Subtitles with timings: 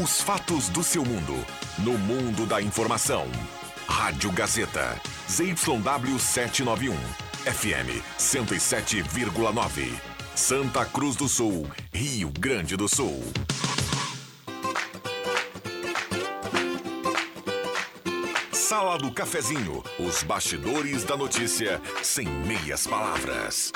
[0.00, 1.34] Os fatos do seu mundo.
[1.78, 3.26] No mundo da informação.
[3.88, 4.96] Rádio Gazeta.
[5.28, 6.94] ZYW 791.
[7.44, 9.92] FM 107,9.
[10.36, 11.66] Santa Cruz do Sul.
[11.92, 13.20] Rio Grande do Sul.
[18.52, 19.82] Sala do Cafezinho.
[19.98, 23.72] Os bastidores da notícia sem meias palavras.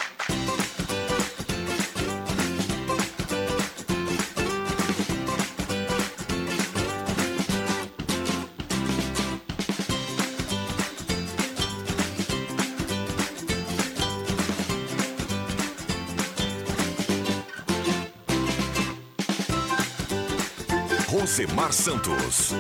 [21.62, 22.52] Rosemar Santos.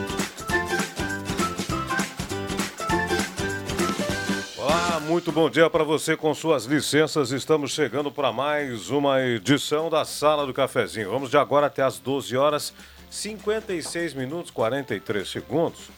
[4.56, 7.32] Olá, muito bom dia para você com suas licenças.
[7.32, 11.10] Estamos chegando para mais uma edição da Sala do Cafezinho.
[11.10, 12.72] Vamos de agora até as 12 horas,
[13.10, 15.90] 56 minutos 43 segundos.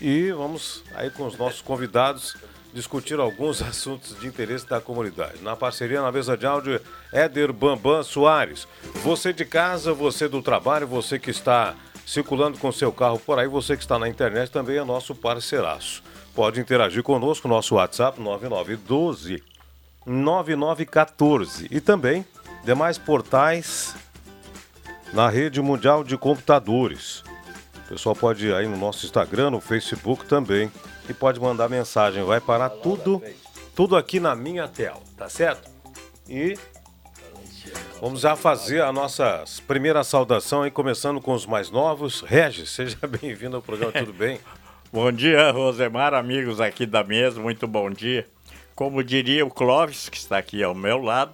[0.00, 2.36] E vamos aí com os nossos convidados
[2.74, 5.42] discutir alguns assuntos de interesse da comunidade.
[5.42, 6.80] Na parceria na mesa de áudio,
[7.12, 8.66] Éder Bambam Soares.
[9.04, 11.74] Você de casa, você do trabalho, você que está
[12.08, 16.02] circulando com seu carro por aí, você que está na internet também é nosso parceiraço.
[16.34, 19.42] Pode interagir conosco, nosso WhatsApp 9912
[20.06, 22.24] 9914 e também
[22.64, 23.94] demais portais
[25.12, 27.22] na rede mundial de computadores.
[27.84, 30.72] O pessoal pode ir aí no nosso Instagram, no Facebook também
[31.10, 32.24] e pode mandar mensagem.
[32.24, 33.22] Vai parar tudo,
[33.76, 35.70] tudo aqui na minha tela, tá certo?
[36.26, 36.56] E
[38.00, 42.20] Vamos já fazer a nossa primeira saudação aí, começando com os mais novos.
[42.20, 44.38] Regis, seja bem-vindo ao programa, tudo bem?
[44.92, 48.26] bom dia, Rosemar, amigos aqui da mesa, muito bom dia.
[48.74, 51.32] Como diria o Clóvis, que está aqui ao meu lado,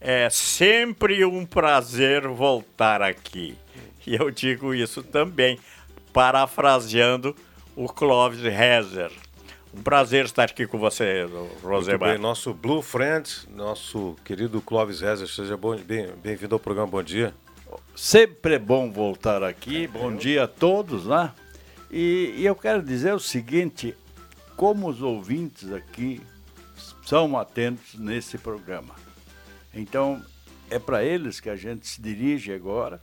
[0.00, 3.56] é sempre um prazer voltar aqui.
[4.06, 5.58] E eu digo isso também,
[6.12, 7.36] parafraseando
[7.76, 9.10] o Clóvis Rezer.
[9.72, 11.28] Um prazer estar aqui com você,
[11.62, 12.10] Rosemar.
[12.10, 17.32] Bem, nosso Blue Friend, nosso querido Clóvis Rezer, seja bem-vindo bem ao programa, bom dia.
[17.94, 21.32] Sempre é bom voltar aqui, bom dia a todos, né?
[21.88, 23.94] E, e eu quero dizer o seguinte,
[24.56, 26.20] como os ouvintes aqui
[27.06, 28.96] são atentos nesse programa.
[29.72, 30.20] Então,
[30.68, 33.00] é para eles que a gente se dirige agora,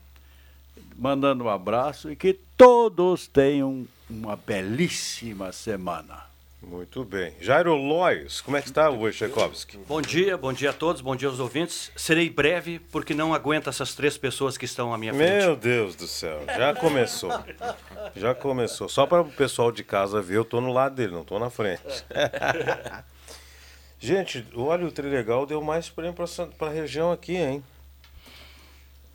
[0.98, 6.28] mandando um abraço e que todos tenham uma belíssima semana.
[6.62, 7.34] Muito bem.
[7.40, 9.78] Jairo Lois, como é que está o Wojciechowski?
[9.88, 11.92] Bom dia, bom dia a todos, bom dia aos ouvintes.
[11.96, 15.46] Serei breve porque não aguento essas três pessoas que estão à minha frente.
[15.46, 17.32] Meu Deus do céu, já começou.
[18.16, 18.90] Já começou.
[18.90, 21.52] Só para o pessoal de casa ver, eu tô no lado dele, não tô na
[21.52, 21.84] frente.
[24.00, 26.14] Gente, olha, o Trilegal deu mais prêmio
[26.58, 27.64] para a região aqui, hein?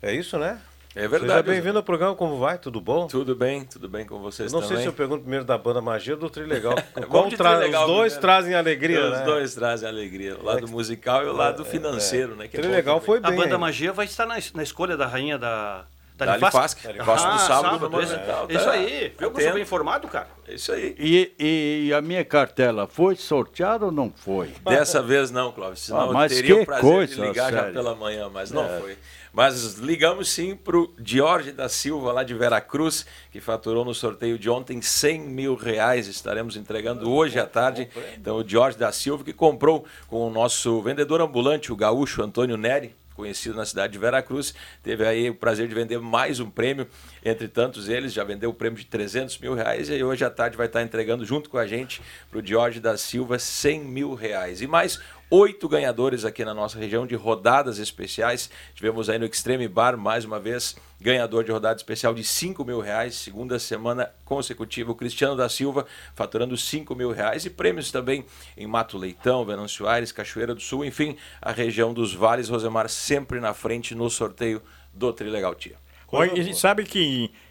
[0.01, 0.59] É isso, né?
[0.95, 1.31] É verdade.
[1.31, 2.57] Seja bem-vindo ao programa, como vai?
[2.59, 3.07] Tudo bom?
[3.07, 4.77] Tudo bem, tudo bem com vocês Eu não também.
[4.77, 6.75] sei se eu pergunto primeiro da banda Magia ou do Trilegal.
[7.09, 7.57] Qual tra...
[7.57, 8.21] Trilegal, Os dois primeiro.
[8.21, 9.23] trazem alegria, Os né?
[9.23, 10.37] dois trazem alegria.
[10.37, 12.35] O lado é, musical e o lado é, financeiro, é.
[12.35, 12.47] né?
[12.47, 13.33] Que Trilegal foi bem.
[13.33, 13.57] A banda?
[13.57, 15.85] Magia vai estar na, na escolha da rainha da...
[16.15, 16.79] Da, da Lifasc.
[17.03, 18.45] Próximo ah, sábado, sábado no esse, é.
[18.49, 19.15] Isso aí.
[19.19, 20.27] Eu sou bem informado, cara.
[20.47, 20.95] É isso aí.
[20.99, 24.53] E, e, a minha cartela foi sorteada ou não foi?
[24.63, 25.79] Dessa vez não, Clóvis.
[25.79, 28.51] Senão ah, mas eu teria que o prazer coisa, de ligar já pela manhã, mas
[28.51, 28.79] não é.
[28.79, 28.97] foi.
[29.33, 34.37] Mas ligamos sim para o Jorge da Silva, lá de Veracruz, que faturou no sorteio
[34.37, 36.07] de ontem 100 mil reais.
[36.07, 37.89] Estaremos entregando hoje à tarde.
[38.15, 42.55] Então, o Jorge da Silva, que comprou com o nosso vendedor ambulante, o gaúcho Antônio
[42.57, 46.87] Neri, conhecido na cidade de Veracruz, teve aí o prazer de vender mais um prêmio,
[47.23, 50.57] entre tantos eles, já vendeu o prêmio de 300 mil reais e hoje à tarde
[50.57, 54.61] vai estar entregando junto com a gente para o Jorge da Silva 100 mil reais.
[54.61, 54.99] E mais
[55.33, 58.51] oito ganhadores aqui na nossa região de rodadas especiais.
[58.75, 62.79] Tivemos aí no Extreme Bar, mais uma vez, ganhador de rodada especial de 5 mil
[62.79, 68.23] reais, segunda semana consecutiva, o Cristiano da Silva faturando 5 mil reais e prêmios também
[68.55, 73.39] em Mato Leitão, Venâncio Aires, Cachoeira do Sul, enfim, a região dos vales, Rosemar sempre
[73.39, 74.61] na frente no sorteio
[74.93, 75.77] do Trilegal Tia.
[76.11, 76.99] Oi, e sabe que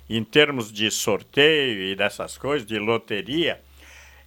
[0.08, 3.61] em, em termos de sorteio e dessas coisas, de loteria,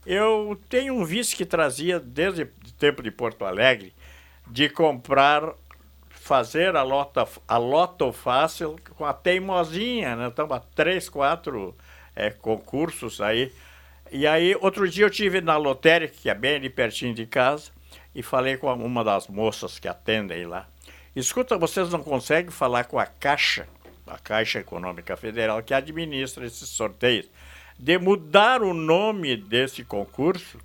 [0.05, 2.47] eu tenho um vício que trazia desde
[2.85, 3.93] tempo de Porto Alegre
[4.47, 5.53] de comprar,
[6.09, 10.27] fazer a loto, a loto fácil com a teimosinha, né?
[10.27, 11.75] Então, três, quatro
[12.15, 13.51] é, concursos aí.
[14.11, 17.71] E aí, outro dia eu tive na lotérica, que é bem ali pertinho de casa,
[18.13, 20.67] e falei com uma das moças que atendem lá.
[21.15, 23.67] Escuta, vocês não conseguem falar com a Caixa,
[24.05, 27.27] a Caixa Econômica Federal, que administra esses sorteios
[27.79, 30.59] de mudar o nome desse concurso,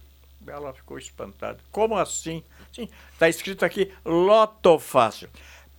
[0.46, 1.58] ela ficou espantada.
[1.70, 2.42] Como assim?
[2.72, 5.28] Sim, está escrito aqui Loto Fácil.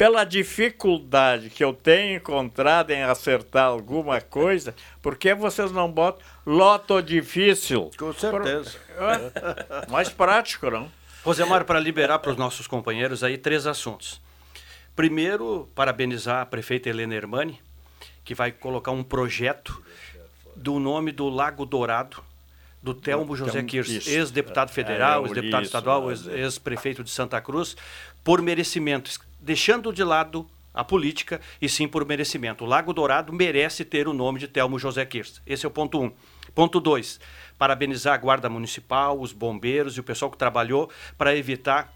[0.01, 6.25] pela dificuldade que eu tenho encontrado em acertar alguma coisa, por que vocês não botam
[6.43, 7.91] loto difícil?
[7.95, 8.79] Com certeza.
[8.97, 9.91] Por...
[9.91, 10.91] Mais prático, não?
[11.23, 14.19] Rosemar, para liberar para os nossos companheiros aí três assuntos.
[14.95, 17.61] Primeiro, parabenizar a prefeita Helena Hermani,
[18.23, 19.83] que vai colocar um projeto
[20.55, 22.23] do nome do Lago Dourado,
[22.81, 27.75] do Telmo José Kirsch, ex-deputado é, federal, é, ex-deputado estadual, ex-prefeito de Santa Cruz,
[28.23, 32.63] por merecimento, deixando de lado a política e sim por merecimento.
[32.63, 35.41] O Lago Dourado merece ter o nome de Telmo José Kirsch.
[35.45, 36.11] Esse é o ponto um.
[36.55, 37.19] Ponto dois,
[37.57, 41.93] parabenizar a Guarda Municipal, os bombeiros e o pessoal que trabalhou para evitar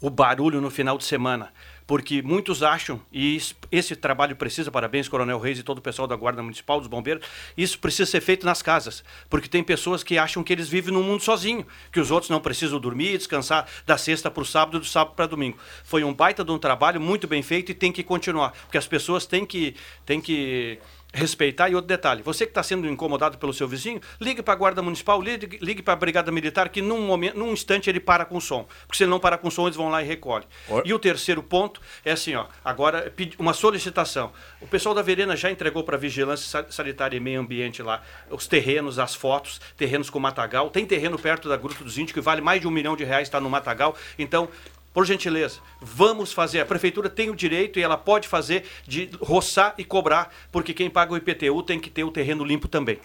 [0.00, 1.52] o barulho no final de semana
[1.86, 3.40] porque muitos acham, e
[3.70, 7.26] esse trabalho precisa, parabéns, Coronel Reis e todo o pessoal da Guarda Municipal, dos Bombeiros,
[7.56, 11.02] isso precisa ser feito nas casas, porque tem pessoas que acham que eles vivem num
[11.02, 14.86] mundo sozinho, que os outros não precisam dormir, descansar da sexta para o sábado, do
[14.86, 15.58] sábado para domingo.
[15.84, 18.86] Foi um baita de um trabalho muito bem feito e tem que continuar, porque as
[18.86, 19.74] pessoas têm que,
[20.06, 20.78] têm que
[21.14, 21.70] respeitar.
[21.70, 24.82] E outro detalhe, você que está sendo incomodado pelo seu vizinho, ligue para a Guarda
[24.82, 28.36] Municipal, ligue, ligue para a Brigada Militar, que num, momento, num instante ele para com
[28.36, 28.66] o som.
[28.86, 30.46] Porque se ele não para com o som, eles vão lá e recolhem.
[30.84, 34.32] E o terceiro ponto é assim, ó, agora uma solicitação.
[34.60, 38.46] O pessoal da Verena já entregou para a Vigilância Sanitária e Meio Ambiente lá os
[38.46, 40.70] terrenos, as fotos, terrenos com matagal.
[40.70, 43.28] Tem terreno perto da Gruta dos Índios que vale mais de um milhão de reais,
[43.28, 43.96] está no matagal.
[44.18, 44.48] Então,
[44.94, 46.60] por gentileza, vamos fazer.
[46.60, 50.88] A prefeitura tem o direito e ela pode fazer de roçar e cobrar, porque quem
[50.88, 53.00] paga o IPTU tem que ter o terreno limpo também.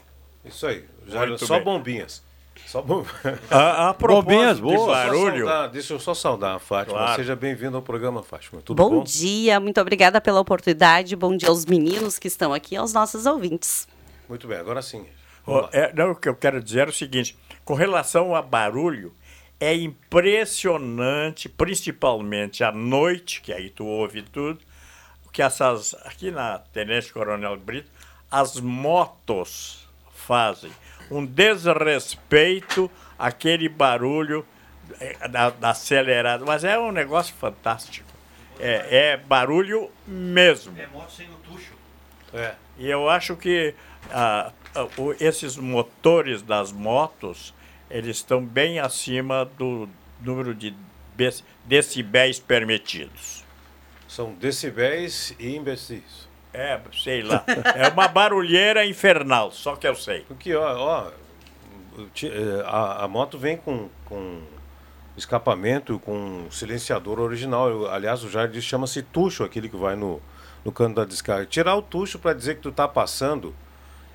[0.45, 0.85] Isso aí.
[1.07, 1.63] Já, só bem.
[1.63, 2.23] bombinhas.
[2.67, 3.03] Só bom...
[3.49, 4.85] a, a bombinhas boas.
[4.85, 5.47] Barulho.
[5.47, 6.99] Saudar, deixa eu só saudar a Fátima.
[6.99, 7.15] Claro.
[7.15, 8.61] Seja bem-vindo ao programa, Fátima.
[8.61, 8.97] Tudo bom?
[8.97, 11.15] Bom dia, muito obrigada pela oportunidade.
[11.15, 13.87] Bom dia aos meninos que estão aqui, aos nossos ouvintes.
[14.29, 15.07] Muito bem, agora sim.
[15.47, 19.15] Oh, é, não, o que eu quero dizer é o seguinte: com relação a barulho,
[19.59, 24.59] é impressionante, principalmente à noite, que aí tu ouve tudo,
[25.33, 27.91] que essas, aqui na Tenente Coronel Brito,
[28.31, 30.71] as motos fazem
[31.11, 34.45] um desrespeito àquele barulho
[34.99, 38.07] eh, da, da acelerada, mas é um negócio fantástico.
[38.59, 40.77] É, é barulho mesmo.
[40.79, 41.73] É moto sem o tucho.
[42.33, 42.55] É.
[42.77, 43.73] E eu acho que
[44.11, 44.87] ah, ah
[45.19, 47.53] esses motores das motos
[47.89, 49.89] eles estão bem acima do
[50.21, 50.75] número de
[51.65, 53.43] decibéis permitidos.
[54.07, 56.27] São decibéis e imbecis.
[56.53, 57.43] É, sei lá.
[57.75, 60.21] É uma barulheira infernal, só que eu sei.
[60.21, 61.11] Porque, ó, ó
[62.23, 64.41] é, a, a moto vem com, com
[65.17, 67.87] escapamento, com silenciador original.
[67.87, 70.21] aliás, o Jardim chama-se tucho, aquele que vai no,
[70.63, 71.45] no cano da descarga.
[71.45, 73.53] Tirar o tucho para dizer que tu está passando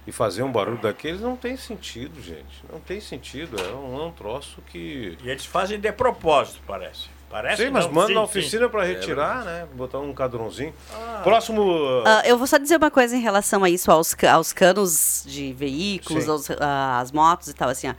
[0.06, 2.64] e fazer um barulho daqueles não tem sentido, gente.
[2.70, 3.56] Não tem sentido.
[3.60, 5.16] É um, é um troço que.
[5.22, 7.08] E eles fazem de propósito, parece.
[7.30, 9.68] Parece sim, mas manda na oficina para retirar, é, né?
[9.74, 10.72] Botar um cadrãozinho.
[10.92, 11.20] Ah.
[11.24, 11.62] Próximo.
[11.62, 12.04] Uh...
[12.24, 16.28] eu vou só dizer uma coisa em relação a isso, aos, aos canos de veículos,
[16.28, 16.56] aos, uh,
[17.00, 17.94] as motos e tal, assim, ó.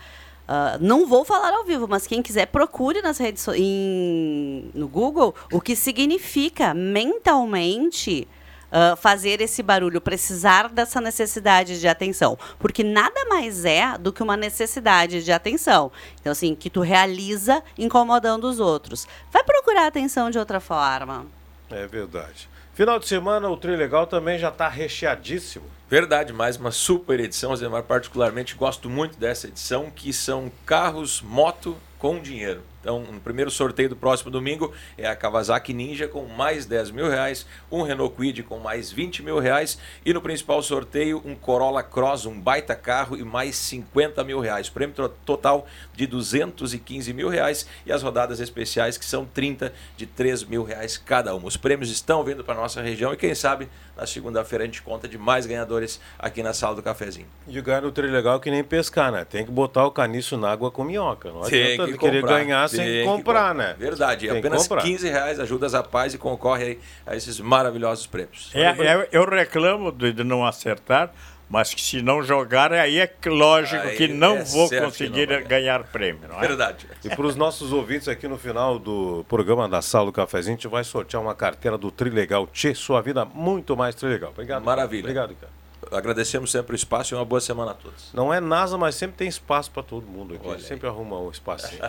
[0.47, 5.33] Uh, não vou falar ao vivo, mas quem quiser procure nas redes em, no Google
[5.51, 8.27] o que significa mentalmente
[8.75, 12.37] uh, fazer esse barulho, precisar dessa necessidade de atenção.
[12.59, 15.91] Porque nada mais é do que uma necessidade de atenção.
[16.19, 19.07] Então, assim, que tu realiza incomodando os outros.
[19.31, 21.25] Vai procurar atenção de outra forma.
[21.71, 22.49] É verdade.
[22.73, 25.65] Final de semana, o Trilegal também já está recheadíssimo.
[25.89, 27.83] Verdade, mais uma super edição, Zemar.
[27.83, 32.63] Particularmente gosto muito dessa edição, que são carros, moto com dinheiro.
[32.85, 37.09] Então, no primeiro sorteio do próximo domingo é a Kawasaki Ninja com mais 10 mil
[37.09, 41.81] reais, um Renault Kwid com mais 20 mil reais e no principal sorteio um Corolla
[41.81, 44.69] Cross, um baita carro e mais 50 mil reais.
[44.69, 44.93] Prêmio
[45.25, 45.65] total
[45.95, 50.95] de 215 mil reais e as rodadas especiais que são 30 de 3 mil reais
[50.95, 51.47] cada uma.
[51.47, 55.07] Os prêmios estão vindo para nossa região e quem sabe na segunda-feira a gente conta
[55.07, 57.27] de mais ganhadores aqui na sala do cafezinho.
[57.47, 59.25] E ganhar no legal que nem pescar, né?
[59.25, 61.31] Tem que botar o caniço na água com minhoca.
[61.31, 63.75] Não adianta que querer ganhar sem comprar, comprar, né?
[63.77, 64.27] Verdade.
[64.27, 68.51] Tem apenas 15 reais ajuda a paz e concorre a esses maravilhosos prêmios.
[68.53, 71.11] É, é, eu reclamo de não acertar,
[71.49, 75.43] mas que se não jogar, aí é lógico aí que não é vou conseguir não
[75.43, 76.27] ganhar prêmio.
[76.27, 76.47] Não é?
[76.47, 76.87] Verdade.
[77.03, 80.57] E para os nossos ouvintes aqui no final do programa da Sala do Cafezinho, a
[80.57, 84.31] gente vai sortear uma carteira do Trilegal Tchê, sua vida muito mais Trilegal.
[84.31, 84.63] Obrigado.
[84.63, 85.01] Maravilha.
[85.01, 85.64] Obrigado, cara.
[85.91, 88.11] Agradecemos sempre o espaço e uma boa semana a todos.
[88.13, 90.61] Não é NASA, mas sempre tem espaço para todo mundo aqui.
[90.61, 91.81] Sempre arruma um espacinho.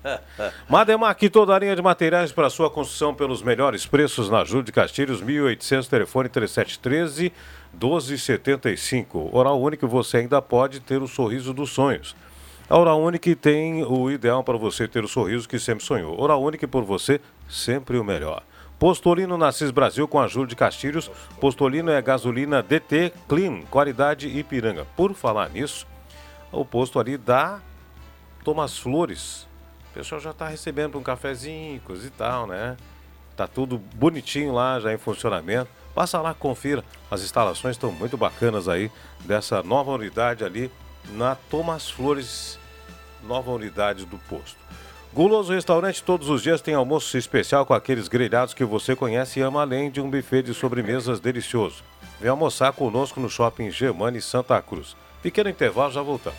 [0.68, 4.64] Mademar, aqui toda a linha de materiais para sua construção pelos melhores preços na Júlio
[4.64, 7.32] de Castilhos, 1800, telefone 3713
[7.72, 9.30] 1275.
[9.32, 12.16] Oral Único, você ainda pode ter o sorriso dos sonhos.
[12.68, 13.00] A Oral
[13.40, 16.20] tem o ideal para você ter o sorriso que sempre sonhou.
[16.20, 18.42] Oral Único por você, sempre o melhor.
[18.78, 21.10] Postolino Nassis Brasil com a de Castilhos.
[21.40, 24.86] Postolino é gasolina DT Clean, qualidade Ipiranga.
[24.96, 25.86] Por falar nisso,
[26.52, 27.60] o posto ali da
[28.44, 29.48] Thomas Flores.
[29.90, 32.76] O pessoal já está recebendo um cafezinho, coisa e tal, né?
[33.34, 35.70] Tá tudo bonitinho lá, já em funcionamento.
[35.94, 36.84] Passa lá, confira.
[37.10, 38.90] As instalações estão muito bacanas aí
[39.20, 40.70] dessa nova unidade ali
[41.12, 42.58] na Thomas Flores,
[43.22, 44.58] nova unidade do posto.
[45.16, 49.42] Guloso Restaurante todos os dias tem almoço especial com aqueles grelhados que você conhece e
[49.42, 51.82] ama, além de um buffet de sobremesas delicioso.
[52.20, 54.94] Vem almoçar conosco no Shopping Germani Santa Cruz.
[55.22, 56.38] Pequeno intervalo, já voltamos.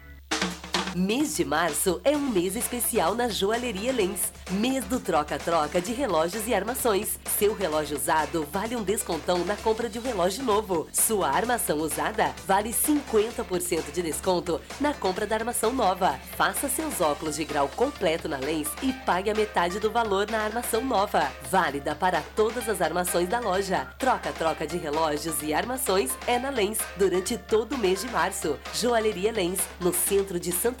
[0.95, 4.33] Mês de março é um mês especial na Joalheria Lens.
[4.51, 7.17] Mês do troca-troca de relógios e armações.
[7.39, 10.89] Seu relógio usado vale um descontão na compra de um relógio novo.
[10.91, 16.19] Sua armação usada vale 50% de desconto na compra da armação nova.
[16.35, 20.39] Faça seus óculos de grau completo na Lens e pague a metade do valor na
[20.39, 21.31] armação nova.
[21.49, 23.87] Válida para todas as armações da loja.
[23.97, 28.59] Troca-troca de relógios e armações é na Lens durante todo o mês de março.
[28.73, 30.80] Joalheria Lens, no centro de Santa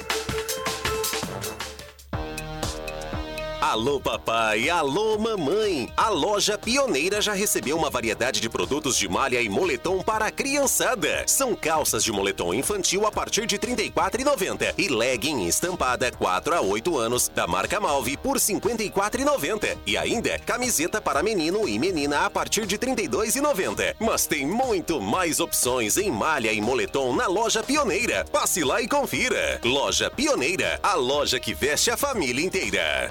[3.71, 5.89] Alô papai, alô mamãe.
[5.95, 10.31] A loja Pioneira já recebeu uma variedade de produtos de malha e moletom para a
[10.31, 11.23] criançada.
[11.25, 16.59] São calças de moletom infantil a partir de R$ 34,90 e legging estampada 4 a
[16.59, 22.25] 8 anos da marca Malve por R$ 54,90 e ainda camiseta para menino e menina
[22.25, 23.95] a partir de R$ 32,90.
[24.01, 28.25] Mas tem muito mais opções em malha e moletom na loja Pioneira.
[28.33, 29.61] Passe lá e confira.
[29.63, 33.09] Loja Pioneira, a loja que veste a família inteira.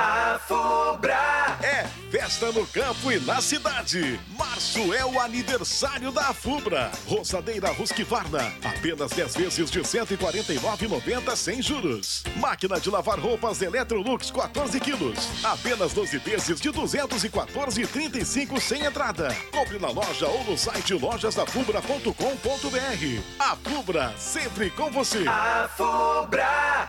[0.00, 4.20] A Fubra é festa no campo e na cidade.
[4.38, 6.92] Março é o aniversário da Fubra.
[7.04, 12.22] Rosadeira Husqvarna, apenas 10 vezes de 149,90 sem juros.
[12.36, 19.34] Máquina de lavar roupas Electrolux 14 quilos, apenas 12 vezes de 214,35 sem entrada.
[19.50, 23.22] Compre na loja ou no site lojasdafubra.com.br.
[23.40, 25.24] A Fubra, sempre com você.
[25.26, 26.88] A Fubra.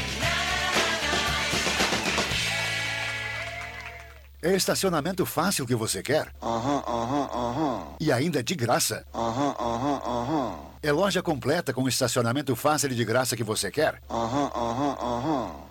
[4.43, 6.33] É estacionamento fácil que você quer?
[6.41, 7.87] Aham, aham, aham.
[7.99, 9.05] E ainda de graça?
[9.13, 10.59] Aham, aham, aham.
[10.81, 14.01] É loja completa com estacionamento fácil e de graça que você quer?
[14.09, 15.70] Aham, aham, aham.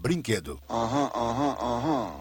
[0.00, 0.58] brinquedo.
[0.68, 2.12] Aham, aham, aham.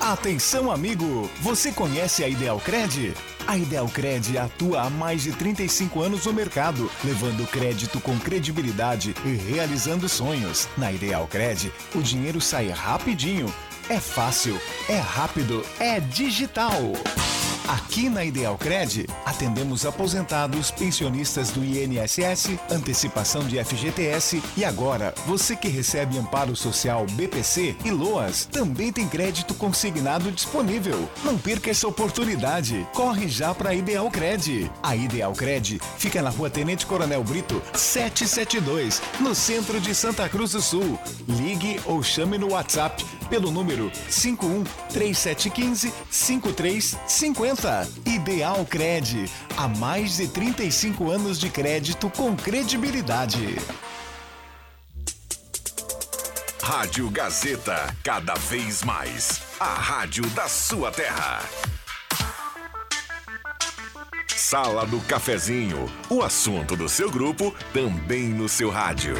[0.00, 1.30] Atenção, amigo!
[1.40, 3.14] Você conhece a Ideal Cred?
[3.46, 9.14] A Ideal Cred atua há mais de 35 anos no mercado, levando crédito com credibilidade
[9.24, 10.68] e realizando sonhos.
[10.76, 13.52] Na Ideal Cred, o dinheiro sai rapidinho.
[13.88, 16.92] É fácil, é rápido, é digital.
[17.68, 25.54] Aqui na Ideal Cred, atendemos aposentados, pensionistas do INSS, antecipação de FGTS e agora, você
[25.54, 31.10] que recebe amparo social BPC e LOAS, também tem crédito consignado disponível.
[31.22, 32.88] Não perca essa oportunidade.
[32.94, 34.70] Corre já para a Ideal Cred.
[34.82, 40.52] A Ideal Cred fica na Rua Tenente Coronel Brito, 772, no centro de Santa Cruz
[40.52, 40.98] do Sul.
[41.28, 47.57] Ligue ou chame no WhatsApp pelo número 51 3715 5350.
[48.06, 49.28] Ideal Cred.
[49.56, 53.56] Há mais de 35 anos de crédito com credibilidade.
[56.62, 59.42] Rádio Gazeta, cada vez mais.
[59.58, 61.40] A rádio da sua terra.
[64.36, 69.16] Sala do Cafezinho, o assunto do seu grupo também no seu rádio.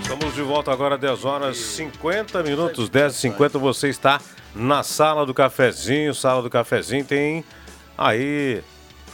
[0.00, 4.20] Estamos de volta agora, 10 horas 50 minutos, 10 e 50 Você está
[4.54, 6.14] na sala do cafezinho.
[6.14, 7.44] Sala do cafezinho tem
[7.96, 8.62] aí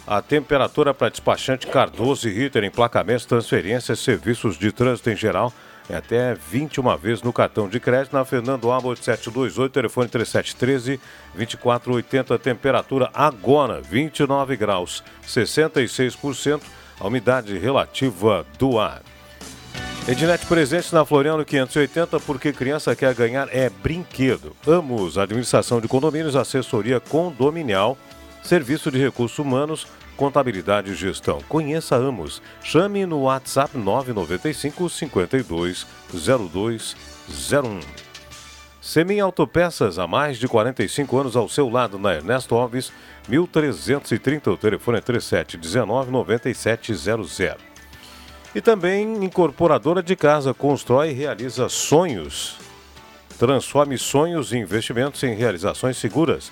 [0.07, 5.53] a temperatura para despachante Cardoso e Ritter, emplacamentos, transferências, serviços de trânsito em geral.
[5.89, 11.01] É até 21 vezes no cartão de crédito na Fernando Abbott 728, telefone 3713
[11.35, 16.61] 2480, temperatura agora 29 graus, 66%
[17.01, 19.03] a umidade relativa do ar.
[20.09, 24.57] Ednet presente na Floriano 580 porque criança quer ganhar é brinquedo.
[24.67, 27.97] Amos, administração de condomínios, assessoria condominial,
[28.43, 29.87] serviço de recursos humanos,
[30.17, 31.41] contabilidade e gestão.
[31.49, 32.43] Conheça Amos.
[32.63, 37.81] Chame no WhatsApp 995 52 0201.
[38.81, 42.91] Semin Autopeças, há mais de 45 anos ao seu lado na Ernesto Alves,
[43.29, 47.70] 1330, o telefone é 3719 9700.
[48.55, 52.59] E também incorporadora de casa, constrói e realiza sonhos.
[53.39, 56.51] Transforme sonhos e investimentos em realizações seguras.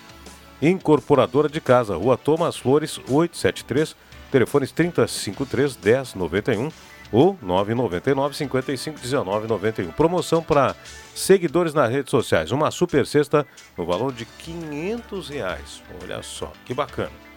[0.63, 3.97] Incorporadora de casa, Rua Thomas Flores, 873,
[4.31, 6.71] telefones 353 1091
[7.11, 9.91] ou 999 55 19 91.
[9.93, 10.77] Promoção para
[11.15, 12.53] seguidores nas redes sociais.
[12.53, 15.83] Uma super cesta no valor de 500 reais.
[16.03, 17.28] Olha só, que bacana.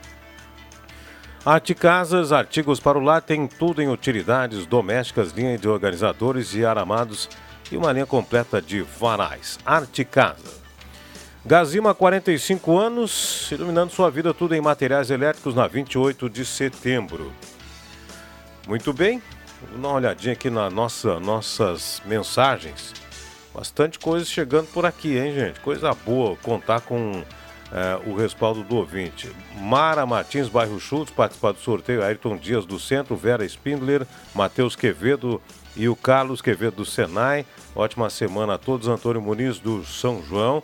[1.44, 6.64] Arte Casas, artigos para o lar, tem tudo em utilidades domésticas, linha de organizadores e
[6.64, 7.28] aramados
[7.72, 9.58] e uma linha completa de varais.
[9.66, 10.62] Arte Casa.
[11.44, 17.34] Gazima, 45 anos, iluminando sua vida tudo em materiais elétricos na 28 de setembro.
[18.68, 19.20] Muito bem,
[19.64, 22.94] vamos dar uma olhadinha aqui nas nossa, nossas mensagens.
[23.52, 25.60] Bastante coisa chegando por aqui, hein, gente?
[25.62, 27.24] Coisa boa contar com
[27.72, 29.32] é, o respaldo do ouvinte.
[29.56, 32.04] Mara Martins, bairro Schultz, participar do sorteio.
[32.04, 34.06] Ayrton Dias do Centro, Vera Spindler,
[34.36, 35.42] Matheus Quevedo
[35.76, 37.46] e o Carlos Quevedo do Senai.
[37.76, 38.88] Ótima semana a todos.
[38.88, 40.62] Antônio Muniz do São João.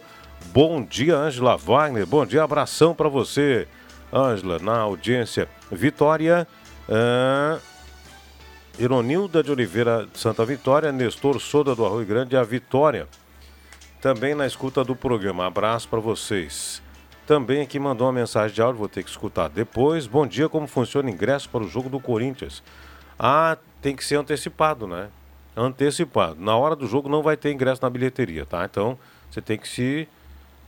[0.47, 2.05] Bom dia, Ângela Wagner.
[2.05, 3.67] Bom dia, abração para você,
[4.13, 5.47] Ângela, na audiência.
[5.71, 6.47] Vitória.
[6.89, 7.59] Uh...
[8.79, 13.07] Ironilda de Oliveira Santa Vitória, Nestor Soda do Arroio Grande a Vitória.
[13.99, 15.47] Também na escuta do programa.
[15.47, 16.79] Abraço para vocês.
[17.27, 20.07] Também aqui mandou uma mensagem de áudio, vou ter que escutar depois.
[20.07, 22.63] Bom dia, como funciona o ingresso para o jogo do Corinthians?
[23.19, 25.09] Ah, tem que ser antecipado, né?
[25.53, 26.39] Antecipado.
[26.39, 28.63] Na hora do jogo não vai ter ingresso na bilheteria, tá?
[28.63, 28.97] Então
[29.29, 30.07] você tem que se.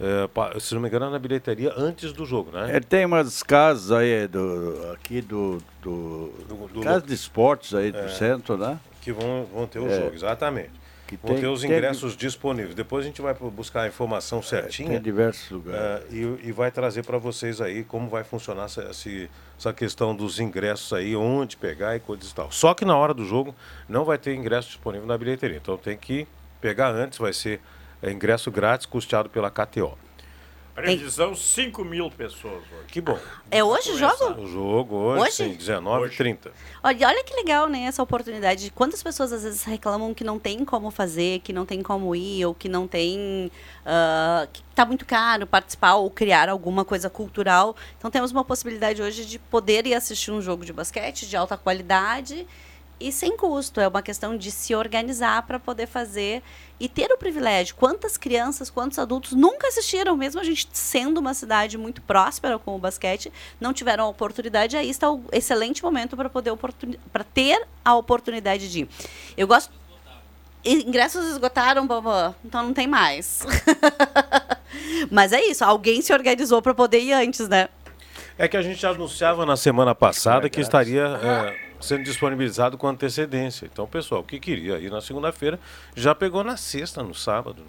[0.02, 2.76] É, se não me engano, é na bilheteria antes do jogo, né?
[2.76, 5.60] É, tem umas casas aí do, aqui do.
[5.82, 8.78] do, do, do casas de esportes aí do é, centro, né?
[9.02, 9.98] Que vão, vão ter o é.
[9.98, 10.79] jogo, exatamente.
[11.10, 12.28] Que tem, ter os ingressos tem...
[12.28, 12.76] disponíveis.
[12.76, 14.92] Depois a gente vai buscar a informação certinha.
[14.92, 16.04] Tem diversos lugares.
[16.04, 20.40] Uh, e, e, vai trazer para vocês aí como vai funcionar essa, essa questão dos
[20.40, 22.52] ingressos aí, onde pegar e coisas e tal.
[22.52, 23.56] Só que na hora do jogo
[23.88, 25.58] não vai ter ingresso disponível na bilheteria.
[25.58, 26.28] Então tem que
[26.62, 27.60] pegar antes, vai ser
[28.04, 29.98] é, ingresso grátis, custeado pela KTO.
[30.82, 32.86] Previsão 5 mil pessoas hoje.
[32.88, 33.18] Que bom.
[33.52, 34.42] É hoje o jogo?
[34.42, 35.32] O jogo hoje, hoje?
[35.32, 36.52] sim, 19 h 30
[36.84, 38.72] Olha, olha que legal, né, essa oportunidade.
[38.72, 42.46] Quantas pessoas às vezes reclamam que não tem como fazer, que não tem como ir,
[42.46, 43.52] ou que não tem.
[43.82, 47.76] Uh, que está muito caro participar ou criar alguma coisa cultural.
[47.98, 51.58] Então temos uma possibilidade hoje de poder ir assistir um jogo de basquete de alta
[51.58, 52.48] qualidade
[53.00, 53.80] e sem custo.
[53.80, 56.44] É uma questão de se organizar para poder fazer
[56.80, 57.76] e ter o privilégio.
[57.76, 62.76] Quantas crianças, quantos adultos nunca assistiram, mesmo a gente sendo uma cidade muito próspera com
[62.76, 64.76] o basquete, não tiveram a oportunidade.
[64.76, 66.56] Aí está o excelente momento para poder
[67.12, 68.90] para ter a oportunidade de ir.
[69.38, 69.72] Eu gosto
[70.64, 73.46] ingressos esgotaram, babá, então não tem mais.
[75.10, 77.70] Mas é isso, alguém se organizou para poder ir antes, né?
[78.38, 83.66] É que a gente anunciava na semana passada que estaria é, sendo disponibilizado com antecedência.
[83.72, 85.60] Então, o pessoal que queria ir na segunda-feira
[85.96, 87.62] já pegou na sexta, no sábado.
[87.62, 87.68] Né?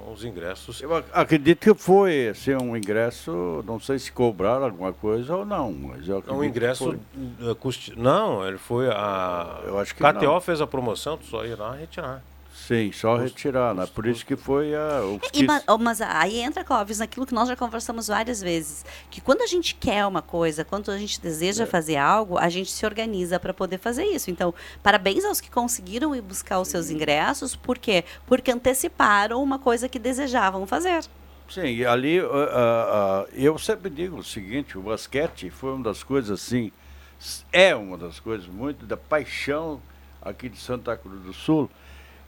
[0.00, 0.80] Então, os ingressos.
[0.82, 5.44] Eu ac- acredito que foi assim, um ingresso, não sei se cobraram alguma coisa ou
[5.44, 6.98] não, mas eu Um ingresso.
[7.40, 9.60] eh, custe- Não, ele foi a.
[9.64, 10.40] Eu acho que KTO não.
[10.40, 12.22] fez a promoção, tu só ir lá retirar.
[12.66, 13.86] Sim, só retirar, né?
[13.94, 17.26] Por isso que foi a, o E, que ma- oh, mas aí entra, Clóvis, naquilo
[17.26, 18.86] que nós já conversamos várias vezes.
[19.10, 21.22] Que quando a gente quer uma coisa, quando a gente É.
[21.22, 24.30] deseja fazer algo, a gente se organiza para poder fazer isso.
[24.30, 27.54] Então, parabéns aos que conseguiram ir buscar os seus ingressos.
[27.54, 28.02] Por quê?
[28.26, 31.04] Porque anteciparam uma coisa que desejavam fazer.
[31.50, 35.84] Sim, e ali ah, ah, ah, eu sempre digo o seguinte, o basquete foi uma
[35.84, 36.72] das coisas assim,
[37.52, 39.82] é uma das coisas muito da paixão
[40.22, 41.70] aqui de Santa Cruz do Sul.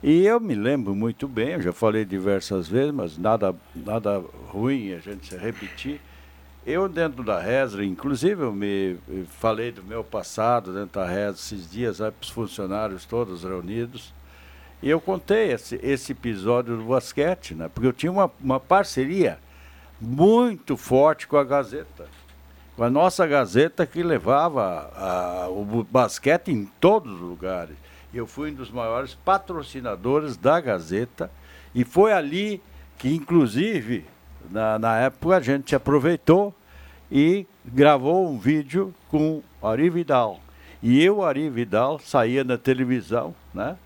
[0.02, 4.92] E eu me lembro muito bem, eu já falei diversas vezes, mas nada, nada ruim
[4.92, 6.00] a gente se repetir.
[6.64, 8.98] Eu dentro da Resra, inclusive eu me
[9.38, 14.12] falei do meu passado dentro da Resra esses dias para os funcionários todos reunidos.
[14.82, 17.68] E eu contei esse, esse episódio do basquete, né?
[17.72, 19.38] Porque eu tinha uma, uma parceria
[20.00, 22.06] muito forte com a Gazeta.
[22.76, 27.74] Com a nossa Gazeta que levava a- o basquete em todos os lugares.
[28.12, 31.31] Eu fui um dos maiores patrocinadores da Gazeta.
[31.75, 32.62] E foi ali
[32.99, 34.05] que, inclusive,
[34.51, 36.55] na, na época, a gente aproveitou
[37.11, 40.40] e gravou um vídeo com Ari Vidal.
[40.83, 43.77] E eu, Ari Vidal, saía na televisão, né?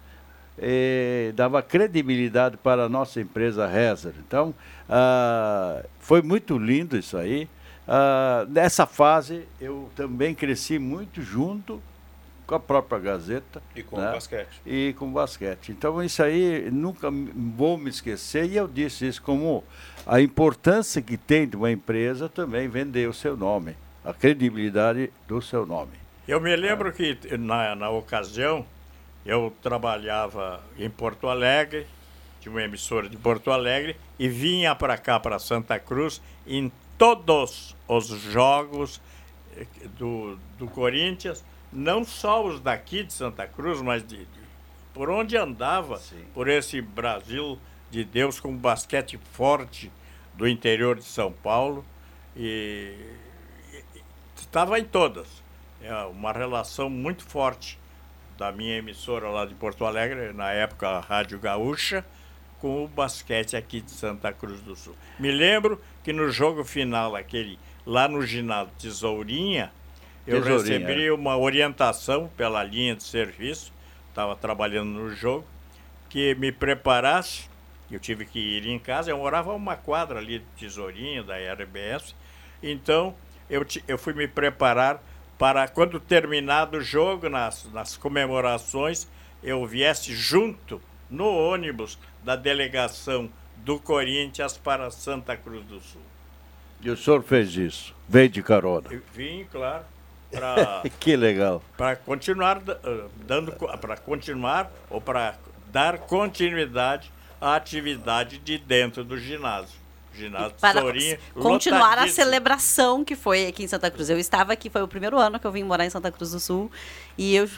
[0.61, 4.13] eh, dava credibilidade para a nossa empresa Rezer.
[4.19, 4.55] Então,
[4.89, 7.49] ah, foi muito lindo isso aí.
[7.89, 11.81] Ah, nessa fase, eu também cresci muito junto
[12.51, 13.63] com a própria Gazeta.
[13.77, 14.11] E com o né?
[14.11, 14.61] basquete.
[14.67, 15.71] E com o basquete.
[15.71, 18.47] Então, isso aí nunca vou me esquecer.
[18.47, 19.63] E eu disse isso como
[20.05, 25.41] a importância que tem de uma empresa também vender o seu nome, a credibilidade do
[25.41, 25.93] seu nome.
[26.27, 28.67] Eu me lembro que na, na ocasião
[29.25, 31.87] eu trabalhava em Porto Alegre,
[32.41, 37.77] tinha uma emissora de Porto Alegre, e vinha para cá, para Santa Cruz, em todos
[37.87, 39.01] os jogos
[39.57, 44.27] eh, do, do Corinthians, não só os daqui de Santa Cruz, mas de, de-
[44.93, 46.01] por onde andava,
[46.35, 47.59] por esse Brasil
[47.91, 49.91] de Deus com basquete forte
[50.35, 51.85] do interior de São Paulo.
[52.37, 52.95] E
[54.37, 55.29] estava em todas.
[55.83, 57.79] É uma relação muito forte
[58.37, 62.05] da minha emissora lá de Porto Alegre, na época a Rádio Gaúcha,
[62.59, 64.95] com o basquete aqui de Santa Cruz do Sul.
[65.19, 69.73] Me lembro que no jogo final, aquele lá no ginásio Tesourinha,
[70.31, 71.13] eu Tesourinha, recebi é.
[71.13, 73.73] uma orientação pela linha de serviço,
[74.09, 75.45] estava trabalhando no jogo,
[76.09, 77.49] que me preparasse.
[77.91, 82.15] Eu tive que ir em casa, eu morava uma quadra ali de Tesourinha, da RBS.
[82.63, 83.15] Então,
[83.49, 85.03] eu, eu fui me preparar
[85.37, 89.09] para, quando terminado o jogo, nas, nas comemorações,
[89.43, 96.03] eu viesse junto no ônibus da delegação do Corinthians para Santa Cruz do Sul.
[96.81, 97.95] E o senhor fez isso?
[98.09, 98.89] Veio de carona.
[98.91, 99.85] Eu vim, claro,
[100.31, 101.63] para que legal.
[101.77, 105.37] para continuar ah, dando para continuar ou para
[105.73, 109.81] dar continuidade à atividade de dentro do ginásio.
[110.13, 114.11] Ginásio Para Tesourinha, continuar a celebração que foi aqui em Santa Cruz.
[114.11, 116.41] Eu estava aqui, foi o primeiro ano que eu vim morar em Santa Cruz do
[116.41, 116.71] Sul.
[117.17, 117.49] E eu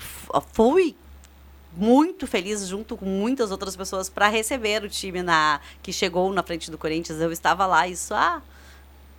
[0.53, 0.95] fui
[1.75, 6.43] muito feliz junto com muitas outras pessoas para receber o time na que chegou na
[6.43, 7.21] frente do Corinthians.
[7.21, 8.43] Eu estava lá isso há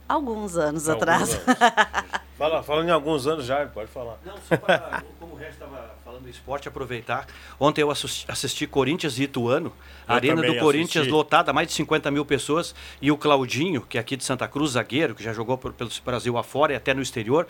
[0.08, 1.34] alguns anos Alguns atrás.
[1.34, 2.24] anos.
[2.38, 4.18] Fala, falando em alguns anos já, pode falar.
[4.26, 7.28] Não, só para, como o resto estava falando do esporte, aproveitar.
[7.60, 9.72] Ontem eu assus- assisti Corinthians e Ituano,
[10.08, 11.12] a Eu arena do Corinthians assisti.
[11.12, 14.72] lotada, mais de 50 mil pessoas, e o Claudinho, que é aqui de Santa Cruz,
[14.72, 17.48] zagueiro, que já jogou por- pelo Brasil afora e até no exterior,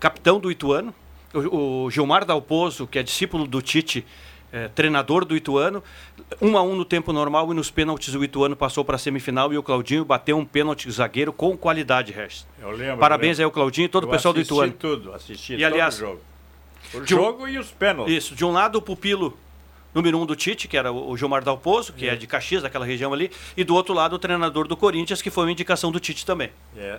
[0.00, 0.94] capitão do Ituano,
[1.34, 4.04] o, o Gilmar Dalpozo, que é discípulo do Tite,
[4.52, 5.82] eh, treinador do Ituano,
[6.40, 9.52] um a um no tempo normal e nos pênaltis o Ituano passou para a semifinal
[9.52, 12.46] e o Claudinho bateu um pênalti zagueiro com qualidade, Regis.
[12.60, 14.72] Eu lembro, Parabéns eu aí ao Claudinho e todo Eu o pessoal do assisti Ituano.
[14.74, 16.20] tudo, assisti E, todo aliás, o jogo.
[16.94, 18.14] O de um- jogo e os pênaltis.
[18.14, 19.36] Isso, de um lado o pupilo
[19.94, 22.84] número um do Tite, que era o o Gilmar Dalpozo, que é de Caxias, daquela
[22.86, 26.00] região ali, e do outro lado o treinador do Corinthians, que foi uma indicação do
[26.00, 26.50] Tite também.
[26.76, 26.98] É.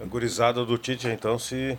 [0.00, 1.76] A gurizada do Tite, então, se.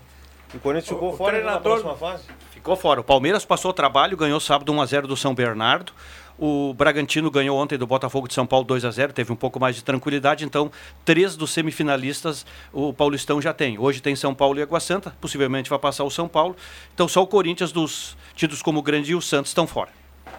[0.53, 2.23] O Corinthians ficou o fora na treinador- próxima fase?
[2.59, 2.99] Ficou fora.
[2.99, 5.93] O Palmeiras passou o trabalho, ganhou sábado 1x0 do São Bernardo.
[6.37, 9.59] O Bragantino ganhou ontem do Botafogo de São Paulo 2 a 0 teve um pouco
[9.61, 10.43] mais de tranquilidade.
[10.43, 10.69] Então,
[11.05, 13.79] três dos semifinalistas o Paulistão já tem.
[13.79, 16.53] Hoje tem São Paulo e Água Santa, possivelmente vai passar o São Paulo.
[16.93, 19.89] Então, só o Corinthians, dos tidos como grande, e o Santos estão fora.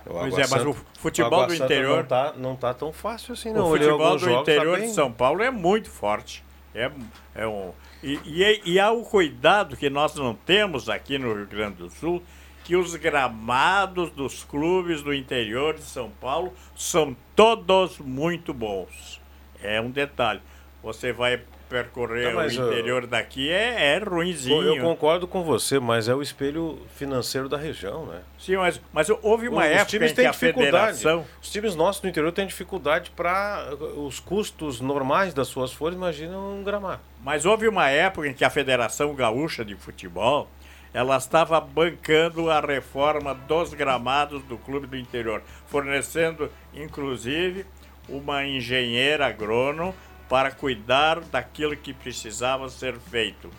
[0.05, 1.99] Pois é, mas o futebol do interior.
[1.99, 3.67] Não tá, não tá tão fácil assim, O não.
[3.67, 6.45] Olhei futebol do tá interior bem- de São Paulo é muito forte.
[6.75, 6.91] É,
[7.35, 11.35] é um, e, e, é- e há o cuidado que nós não temos aqui no
[11.35, 12.23] Rio Grande do Sul,
[12.65, 19.21] que os gramados dos clubes do interior de São Paulo são todos muito bons.
[19.63, 20.41] É um detalhe.
[20.83, 24.61] Você vai percorrer Não, o interior daqui, é, é ruinzinho.
[24.61, 28.23] Eu concordo com você, mas é o espelho financeiro da região, né?
[28.37, 30.99] Sim, mas, mas houve uma Os época times em que têm a dificuldade.
[30.99, 31.25] federação...
[31.41, 36.37] Os times nossos do interior têm dificuldade para os custos normais das suas folhas, imagina
[36.37, 37.01] um gramado.
[37.23, 40.51] Mas houve uma época em que a Federação Gaúcha de Futebol
[40.93, 47.65] ela estava bancando a reforma dos gramados do clube do interior, fornecendo inclusive
[48.09, 49.95] uma engenheira agrônomo
[50.31, 53.51] para cuidar daquilo que precisava ser feito.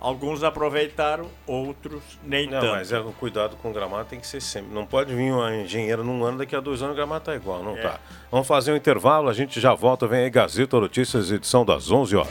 [0.00, 2.72] Alguns aproveitaram, outros nem Não, tanto.
[2.72, 4.72] mas é, o cuidado com o gramado tem que ser sempre.
[4.72, 7.62] Não pode vir uma engenheira num ano, daqui a dois anos o gramado tá igual,
[7.64, 7.82] não É.
[7.82, 8.00] tá.
[8.30, 10.06] Vamos fazer um intervalo, a gente já volta.
[10.06, 12.30] Vem aí Gazeta Notícias, edição das 11 horas.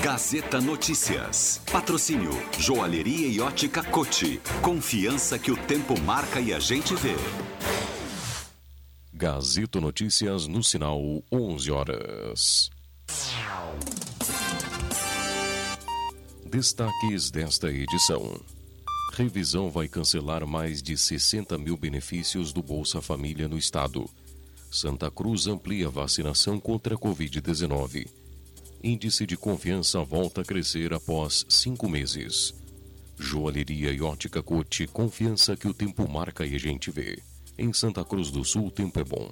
[0.00, 1.60] Gazeta Notícias.
[1.72, 4.40] Patrocínio Joalheria e Ótica Cote.
[4.62, 7.14] Confiança que o tempo marca e a gente vê.
[9.16, 11.00] Gazeta Notícias no sinal
[11.30, 12.68] 11 horas.
[16.44, 18.40] Destaques desta edição.
[19.12, 24.04] Revisão vai cancelar mais de 60 mil benefícios do Bolsa Família no estado.
[24.68, 28.08] Santa Cruz amplia vacinação contra a Covid-19.
[28.82, 32.52] Índice de confiança volta a crescer após cinco meses.
[33.16, 37.22] Joalheria e ótica Cote, confiança que o tempo marca e a gente vê.
[37.56, 39.30] Em Santa Cruz do Sul, o tempo é bom.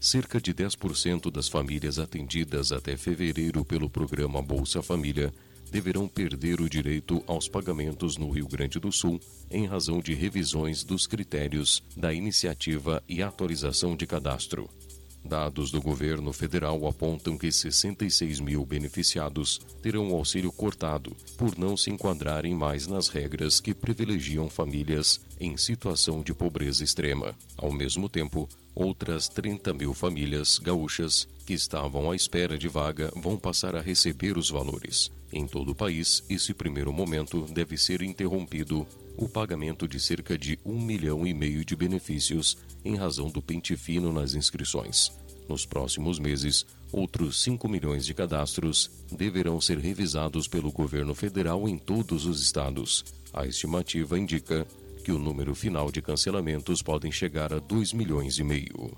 [0.00, 5.32] Cerca de 10% das famílias atendidas até fevereiro pelo programa Bolsa Família
[5.70, 10.84] deverão perder o direito aos pagamentos no Rio Grande do Sul em razão de revisões
[10.84, 14.70] dos critérios da iniciativa e atualização de cadastro.
[15.26, 21.76] Dados do governo federal apontam que 66 mil beneficiados terão o auxílio cortado por não
[21.76, 27.34] se enquadrarem mais nas regras que privilegiam famílias em situação de pobreza extrema.
[27.56, 33.36] Ao mesmo tempo, outras 30 mil famílias gaúchas que estavam à espera de vaga vão
[33.36, 35.10] passar a receber os valores.
[35.32, 38.86] Em todo o país, esse primeiro momento deve ser interrompido
[39.16, 43.76] o pagamento de cerca de um milhão e meio de benefícios em razão do pente
[43.76, 45.10] fino nas inscrições.
[45.48, 51.78] Nos próximos meses, outros 5 milhões de cadastros deverão ser revisados pelo governo federal em
[51.78, 53.04] todos os estados.
[53.32, 54.66] A estimativa indica
[55.04, 58.90] que o número final de cancelamentos podem chegar a 2 milhões e meio.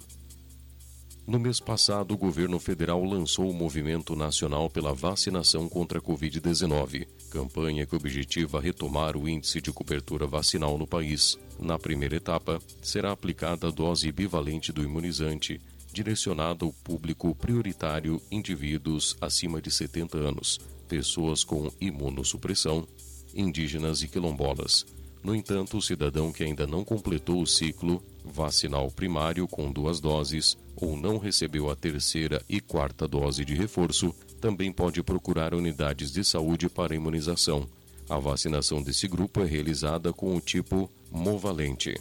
[1.29, 7.07] No mês passado, o governo federal lançou o Movimento Nacional pela Vacinação contra a Covid-19,
[7.29, 11.39] campanha que objetiva retomar o índice de cobertura vacinal no país.
[11.61, 15.61] Na primeira etapa, será aplicada a dose bivalente do imunizante,
[15.93, 22.89] direcionada ao público prioritário indivíduos acima de 70 anos, pessoas com imunossupressão,
[23.35, 24.87] indígenas e quilombolas.
[25.23, 30.57] No entanto, o cidadão que ainda não completou o ciclo vacinal primário com duas doses
[30.77, 36.25] ou não recebeu a terceira e quarta dose de reforço também pode procurar unidades de
[36.25, 37.69] saúde para imunização.
[38.09, 41.95] A vacinação desse grupo é realizada com o tipo movalente.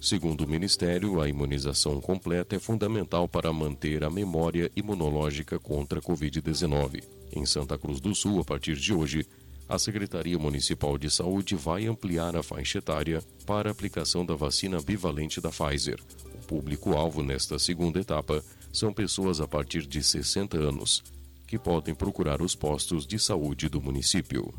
[0.00, 6.02] Segundo o Ministério, a imunização completa é fundamental para manter a memória imunológica contra a
[6.02, 7.04] Covid-19.
[7.32, 9.24] Em Santa Cruz do Sul, a partir de hoje,
[9.72, 15.40] a Secretaria Municipal de Saúde vai ampliar a faixa etária para aplicação da vacina bivalente
[15.40, 15.98] da Pfizer.
[16.34, 21.02] O público-alvo nesta segunda etapa são pessoas a partir de 60 anos,
[21.46, 24.52] que podem procurar os postos de saúde do município.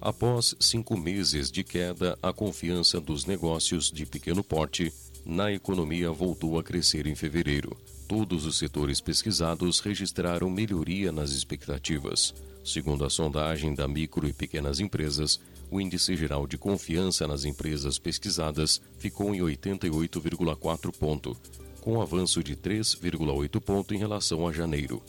[0.00, 4.90] Após cinco meses de queda, a confiança dos negócios de pequeno porte
[5.22, 7.76] na economia voltou a crescer em fevereiro.
[8.08, 12.32] Todos os setores pesquisados registraram melhoria nas expectativas.
[12.64, 15.38] Segundo a sondagem da Micro e Pequenas Empresas,
[15.70, 21.36] o índice geral de confiança nas empresas pesquisadas ficou em 88,4 ponto,
[21.82, 25.02] com avanço de 3,8 ponto em relação a janeiro,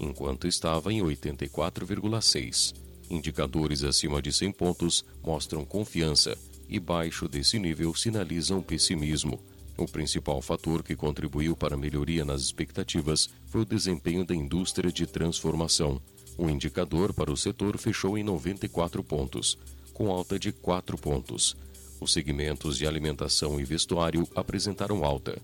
[0.00, 2.72] enquanto estava em 84,6.
[3.10, 6.34] Indicadores acima de 100 pontos mostram confiança
[6.66, 9.38] e baixo desse nível sinalizam pessimismo.
[9.76, 14.90] O principal fator que contribuiu para a melhoria nas expectativas foi o desempenho da indústria
[14.90, 16.00] de transformação.
[16.36, 19.58] O indicador para o setor fechou em 94 pontos,
[19.92, 21.56] com alta de 4 pontos.
[22.00, 25.40] Os segmentos de alimentação e vestuário apresentaram alta.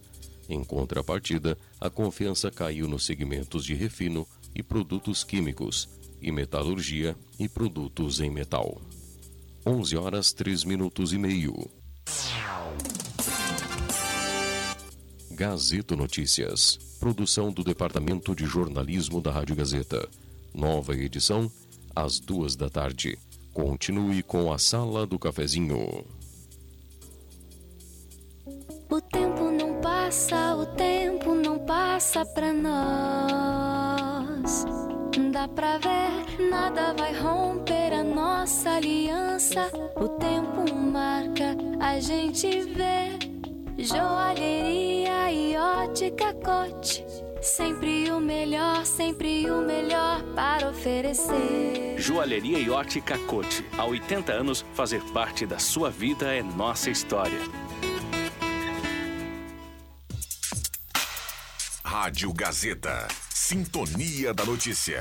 [0.49, 5.89] Em contrapartida, a confiança caiu nos segmentos de refino e produtos químicos,
[6.21, 8.81] e metalurgia e produtos em metal.
[9.65, 11.71] 11 horas 3 minutos e meio.
[15.31, 16.79] Gazeta Notícias.
[16.99, 20.09] Produção do Departamento de Jornalismo da Rádio Gazeta.
[20.55, 21.51] Nova edição,
[21.95, 23.19] às duas da tarde.
[23.53, 26.05] Continue com a Sala do Cafezinho.
[28.91, 33.59] O tempo não passa, o tempo não passa pra nós.
[35.33, 39.71] Dá pra ver, nada vai romper a nossa aliança.
[39.97, 43.19] O tempo marca, a gente vê.
[43.77, 47.05] Joalheria e ótica cote.
[47.41, 51.97] Sempre o melhor, sempre o melhor para oferecer.
[51.97, 53.65] Joalheria e ótica Cote.
[53.77, 57.39] Há 80 anos, fazer parte da sua vida é nossa história.
[61.85, 63.07] Rádio Gazeta.
[63.31, 65.01] Sintonia da Notícia.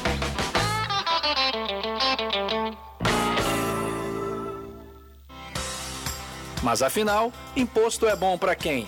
[6.61, 8.87] Mas afinal, imposto é bom para quem?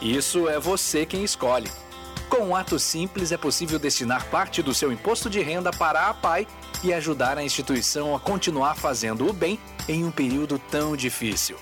[0.00, 1.70] Isso é você quem escolhe.
[2.28, 6.14] Com um ato simples é possível destinar parte do seu imposto de renda para a
[6.14, 6.46] PAI
[6.82, 11.56] e ajudar a instituição a continuar fazendo o bem em um período tão difícil.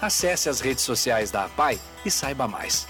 [0.00, 2.86] Acesse as redes sociais da APAI e saiba mais.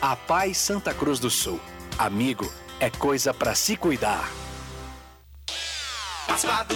[0.00, 1.60] APAI Santa Cruz do Sul.
[1.98, 4.28] Amigo, é coisa para se cuidar.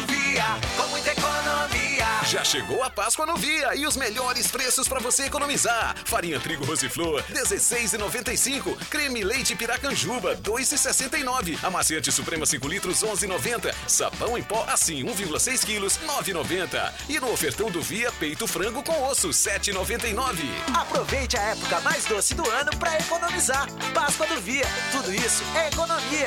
[0.06, 0.44] Via,
[0.76, 1.85] com muita economia.
[2.28, 5.94] Já chegou a Páscoa no Via e os melhores preços para você economizar.
[6.04, 8.76] Farinha trigo Rosiflor, 16,95.
[8.90, 11.56] Creme leite Piracanjuba, 2,69.
[11.62, 13.72] Amaciante Suprema 5 litros, 11,90.
[13.86, 16.92] Sabão em pó assim, 1,6 quilos, 9,90.
[17.08, 20.40] E no ofertão do Via, peito frango com osso, 7,99.
[20.74, 23.68] Aproveite a época mais doce do ano para economizar.
[23.94, 26.26] Páscoa do Via, tudo isso é economia.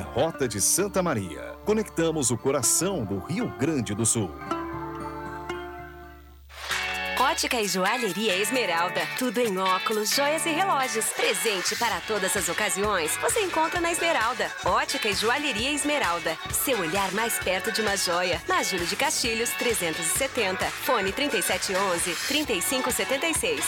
[0.00, 1.54] Rota de Santa Maria.
[1.64, 4.30] Conectamos o coração do Rio Grande do Sul.
[7.18, 9.00] Ótica e Joalheria Esmeralda.
[9.18, 11.06] Tudo em óculos, joias e relógios.
[11.10, 13.16] Presente para todas as ocasiões.
[13.16, 14.50] Você encontra na Esmeralda.
[14.64, 16.36] Ótica e Joalheria Esmeralda.
[16.50, 18.40] Seu olhar mais perto de uma joia.
[18.48, 20.64] Na Júlio de Castilhos, 370.
[20.66, 23.64] Fone 3711 3576.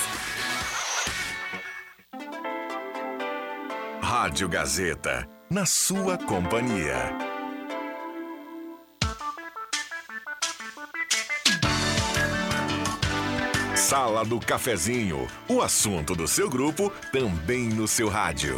[4.01, 7.11] Rádio Gazeta, na sua companhia.
[13.75, 18.55] Sala do Cafezinho, o assunto do seu grupo também no seu rádio.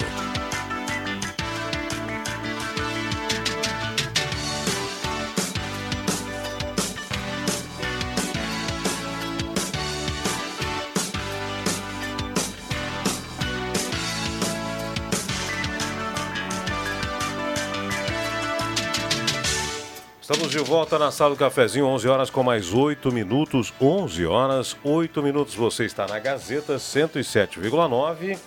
[20.32, 23.74] Estamos de volta na sala do cafezinho, 11 horas com mais 8 minutos.
[23.80, 25.56] 11 horas, 8 minutos.
[25.56, 28.38] Você está na Gazeta 107,9.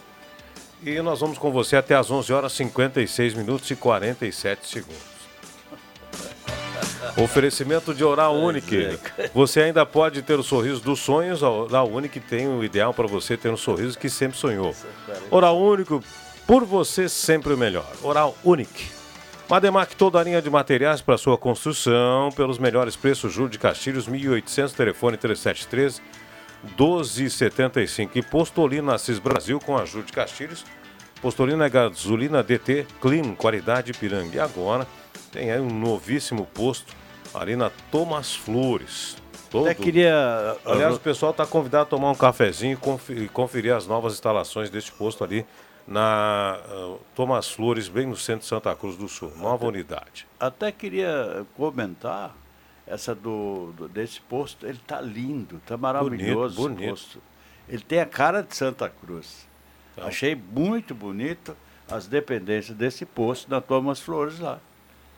[0.81, 4.95] E nós vamos com você até às 11 horas 56 minutos e 47 segundos.
[7.17, 8.97] Oferecimento de Oral Unique.
[9.34, 11.43] Você ainda pode ter o sorriso dos sonhos.
[11.43, 14.73] A Oral Unique tem o ideal para você ter um sorriso que sempre sonhou.
[15.29, 16.01] Oral Único,
[16.47, 17.91] por você sempre o melhor.
[18.01, 19.02] Oral Unique.
[19.49, 24.07] Mademac, toda a linha de materiais para sua construção, pelos melhores preços, Júlio de Castilhos,
[24.07, 26.01] 1800, telefone 373
[26.77, 28.11] 12,75.
[28.15, 30.65] E Postolina Assis Brasil com ajuda de Castilhos.
[31.21, 34.35] Postolina é gasolina DT Clean, qualidade Ipiranga.
[34.37, 34.87] E agora
[35.31, 36.93] tem aí um novíssimo posto
[37.33, 39.17] ali na Thomas Flores.
[39.51, 39.65] Todo...
[39.65, 42.79] Até queria- Aliás, o pessoal está convidado a tomar um cafezinho
[43.09, 45.45] e conferir as novas instalações deste posto ali
[45.88, 49.31] na ah, Thomas Flores, bem no centro de Santa Cruz do Sul.
[49.38, 50.25] Nova unidade.
[50.39, 52.36] Até queria comentar
[52.88, 54.65] essa do, do- desse posto.
[54.65, 56.89] Ele tá lindo, tá maravilhoso Bonito, esse bonito.
[56.89, 57.21] posto.
[57.69, 59.47] Ele tem a cara de Santa Cruz.
[59.97, 61.55] Achei muito bonito
[61.89, 64.59] as dependências desse posto na Thomas Flores lá.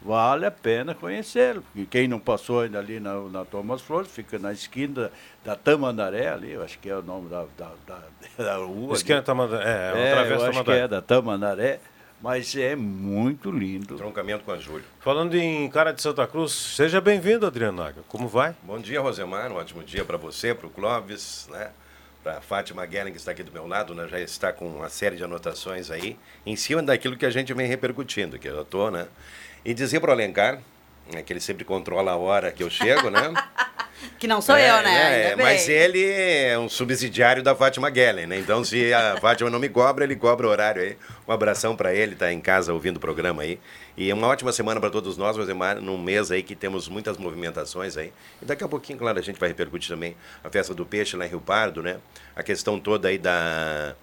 [0.05, 1.63] Vale a pena conhecê-lo.
[1.75, 5.11] E quem não passou ainda ali na, na Thomas Flores, fica na esquina
[5.43, 7.99] da Tamandaré ali, eu acho que é o nome da, da, da,
[8.43, 8.93] da rua.
[8.93, 9.23] Esquina.
[9.23, 10.79] Tamandaré, é, é, através eu da acho que Tamandaré.
[10.79, 11.79] é da Tamandaré,
[12.21, 13.97] mas é muito lindo.
[13.97, 14.85] Troncamento com a Júlia.
[14.99, 18.03] Falando em cara de Santa Cruz, seja bem-vindo, Adriano Naga.
[18.07, 18.55] Como vai?
[18.61, 19.51] Bom dia, Rosemar.
[19.51, 21.71] Um ótimo dia para você, para o Clóvis, né?
[22.23, 24.07] Para Fátima Guerra, que está aqui do meu lado, né?
[24.07, 27.67] já está com uma série de anotações aí, em cima daquilo que a gente vem
[27.67, 29.07] repercutindo, que eu estou, né?
[29.65, 30.59] E dizer para o Alencar,
[31.11, 33.33] né, que ele sempre controla a hora que eu chego, né?
[34.19, 35.21] Que não sou É, eu, né?
[35.31, 35.45] é, bem.
[35.45, 38.37] mas ele é um subsidiário da Fátima Gellen, né?
[38.37, 40.97] Então, se a Fátima não me cobra, ele cobra o horário aí.
[41.27, 43.57] Um abração para ele, tá em casa ouvindo o programa aí.
[43.97, 47.95] E uma ótima semana para todos nós, Rosemar, num mês aí que temos muitas movimentações
[47.97, 48.11] aí.
[48.41, 51.25] E daqui a pouquinho, claro, a gente vai repercutir também a festa do peixe lá
[51.25, 51.97] em Rio Pardo, né?
[52.35, 53.95] A questão toda aí da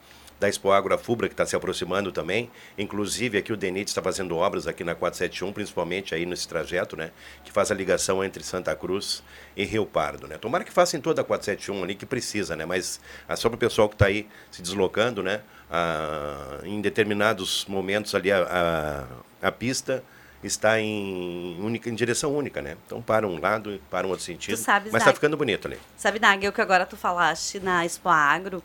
[0.43, 2.51] da Expo Agro Fubra, que está se aproximando também.
[2.77, 7.13] Inclusive, aqui o DENIT está fazendo obras aqui na 471, principalmente aí nesse trajeto, né?
[7.45, 9.23] Que faz a ligação entre Santa Cruz
[9.57, 10.37] e Rio Pardo, né?
[10.39, 12.67] Tomara que faça em toda a 471 ali, que precisa, né?
[12.67, 15.43] Mas ah, só para o pessoal que está aí se deslocando, né?
[15.71, 19.07] Ah, em determinados momentos ali a,
[19.41, 20.03] a, a pista
[20.43, 22.77] está em, única, em direção única, né?
[22.85, 24.57] Então para um lado e para um outro sentido.
[24.57, 25.79] sabes, mas está Nag- ficando bonito ali.
[25.97, 28.61] Sabe, Nagel, que agora tu falaste na Expo Agro,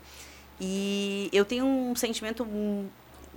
[0.60, 2.46] e eu tenho um sentimento.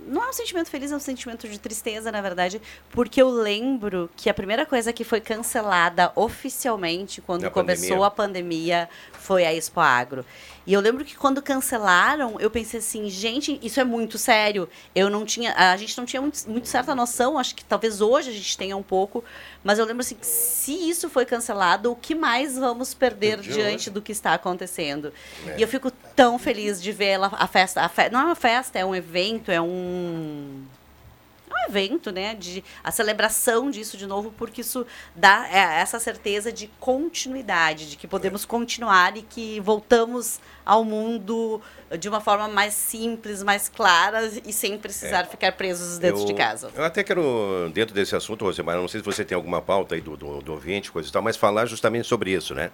[0.04, 2.60] Não é um sentimento feliz, é um sentimento de tristeza, na verdade,
[2.90, 8.06] porque eu lembro que a primeira coisa que foi cancelada oficialmente quando Na começou pandemia.
[8.06, 10.24] a pandemia foi a Expo Agro.
[10.66, 14.68] E eu lembro que quando cancelaram, eu pensei assim, gente, isso é muito sério.
[14.94, 18.30] Eu não tinha, a gente não tinha muito, muito certa noção, acho que talvez hoje
[18.30, 19.24] a gente tenha um pouco,
[19.64, 23.90] mas eu lembro assim, se isso foi cancelado, o que mais vamos perder Entendi, diante
[23.90, 23.94] né?
[23.94, 25.12] do que está acontecendo?
[25.46, 25.58] É.
[25.58, 28.34] E eu fico tão feliz de ver ela, a festa, a fe- não é uma
[28.36, 30.62] festa, é um evento, é um
[31.52, 36.52] um evento, né, de a celebração disso de novo, porque isso dá é, essa certeza
[36.52, 41.60] de continuidade, de que podemos continuar e que voltamos ao mundo
[41.98, 46.22] de uma forma mais simples, mais clara e sem precisar ficar presos dentro É.
[46.22, 46.70] eu, de casa.
[46.74, 50.00] Eu até quero, dentro desse assunto, Rosemar, não sei se você tem alguma pauta aí
[50.00, 52.70] do, do, do ouvinte, coisa e tal, mas falar justamente sobre isso, né?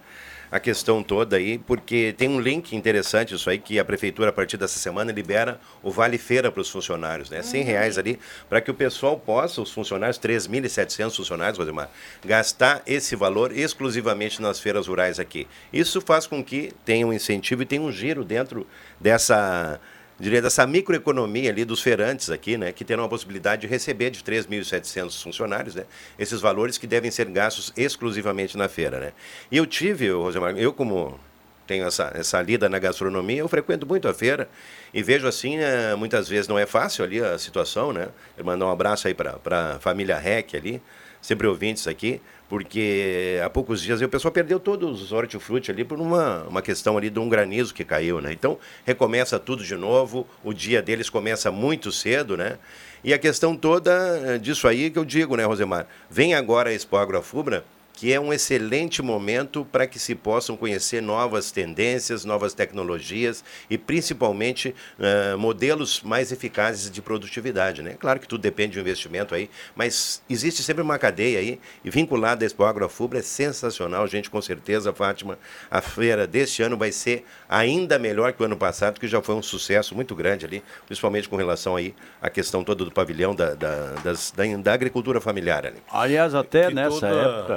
[0.51, 4.33] A questão toda aí, porque tem um link interessante isso aí, que a prefeitura, a
[4.33, 7.41] partir dessa semana, libera o Vale Feira para os funcionários, né?
[7.41, 8.19] 100 reais ali,
[8.49, 11.89] para que o pessoal possa, os funcionários, 3.700 funcionários, Rosemar,
[12.25, 15.47] gastar esse valor exclusivamente nas feiras rurais aqui.
[15.71, 18.65] Isso faz com que tenha um incentivo e tenha um giro dentro
[18.99, 19.79] dessa
[20.19, 24.21] diria dessa microeconomia ali dos feirantes aqui, né, que terão a possibilidade de receber de
[24.21, 25.85] 3.700 funcionários, né,
[26.17, 29.13] esses valores que devem ser gastos exclusivamente na feira, né.
[29.51, 31.19] E eu tive, Rosemar, eu como
[31.65, 34.49] tenho essa, essa lida na gastronomia, eu frequento muito a feira
[34.91, 38.09] e vejo assim, eh, muitas vezes não é fácil ali a situação, né,
[38.43, 39.37] mandar um abraço aí para
[39.75, 40.81] a família REC ali,
[41.21, 46.01] sempre ouvintes aqui, porque há poucos dias o pessoal perdeu todos os hortifruti ali por
[46.01, 48.33] uma, uma questão ali de um granizo que caiu, né?
[48.33, 52.57] Então, recomeça tudo de novo, o dia deles começa muito cedo, né?
[53.03, 53.91] E a questão toda
[54.25, 55.87] eh, disso aí que eu digo, né, Rosemar?
[56.09, 57.63] Vem agora a Expo Agrofubra,
[57.99, 63.77] que é um excelente momento para que se possam conhecer novas tendências, novas tecnologias e
[63.77, 67.81] principalmente eh, modelos mais eficazes de produtividade.
[67.83, 67.97] Né?
[67.99, 72.45] Claro que tudo depende do investimento aí, mas existe sempre uma cadeia aí e vinculada
[72.45, 75.37] à Expo Agrofubra é sensacional, gente, com certeza, Fátima.
[75.69, 79.35] A feira deste ano vai ser ainda melhor que o ano passado, que já foi
[79.35, 83.55] um sucesso muito grande ali, principalmente com relação aí à questão toda do pavilhão da,
[83.55, 85.79] da, das- da, da agricultura familiar ali.
[85.91, 87.07] Aliás, até E nessa toda-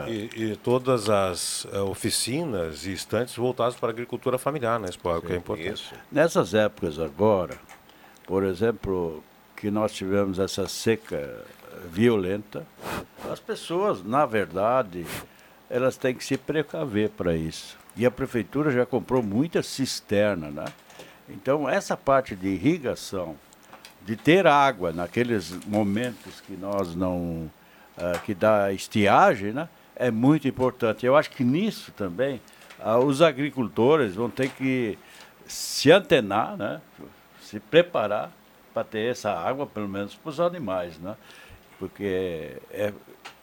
[0.03, 0.11] época.
[0.11, 5.21] E, e todas as eh, oficinas e estantes voltadas para a agricultura familiar, né, Expo,
[5.21, 5.95] que é importante.
[6.11, 7.59] Nessas épocas agora,
[8.27, 9.23] por exemplo,
[9.57, 11.45] que nós tivemos essa seca
[11.91, 12.67] violenta,
[13.31, 15.07] as pessoas, na verdade,
[15.69, 17.77] elas têm que se precaver para isso.
[17.97, 20.65] E a prefeitura já comprou muita cisterna, né?
[21.29, 23.37] Então, essa parte de irrigação,
[24.05, 27.51] de ter água naqueles momentos que nós não.
[27.97, 29.69] ah, que dá estiagem, né?
[30.03, 31.07] É muito importante.
[31.07, 32.41] Eu acho que nisso também
[32.81, 34.99] ah, os agricultores vão ter que
[35.47, 36.81] se antenar, né?
[37.41, 38.33] se preparar
[38.75, 40.99] para ter essa água, pelo menos para os animais.
[40.99, 41.15] Né?
[41.79, 42.93] Porque é,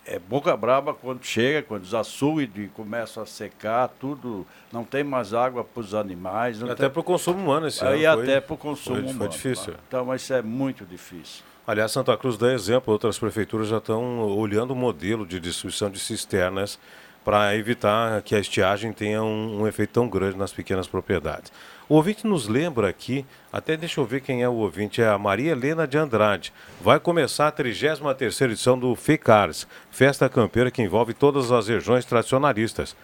[0.06, 5.34] é boca braba quando chega, quando os açudes começam a secar, tudo, não tem mais
[5.34, 6.62] água para os animais.
[6.62, 6.90] Até tem...
[6.90, 8.24] para o consumo humano esse Aí ano.
[8.24, 9.18] até para o consumo foi, humano.
[9.20, 9.74] Foi difícil.
[9.74, 9.80] Tá?
[9.88, 11.44] Então, isso é muito difícil.
[11.70, 16.00] Aliás, Santa Cruz dá exemplo, outras prefeituras já estão olhando o modelo de distribuição de
[16.00, 16.80] cisternas
[17.24, 21.52] para evitar que a estiagem tenha um, um, efeito tão grande nas pequenas propriedades.
[21.88, 25.18] O ouvinte nos lembra aqui, até deixa eu ver quem é o ouvinte, é a
[25.20, 26.52] Maria Helena de Andrade.
[26.82, 32.96] Vai começar a 33ª edição do FECARS, festa campeira que envolve todas as regiões tradicionalistas.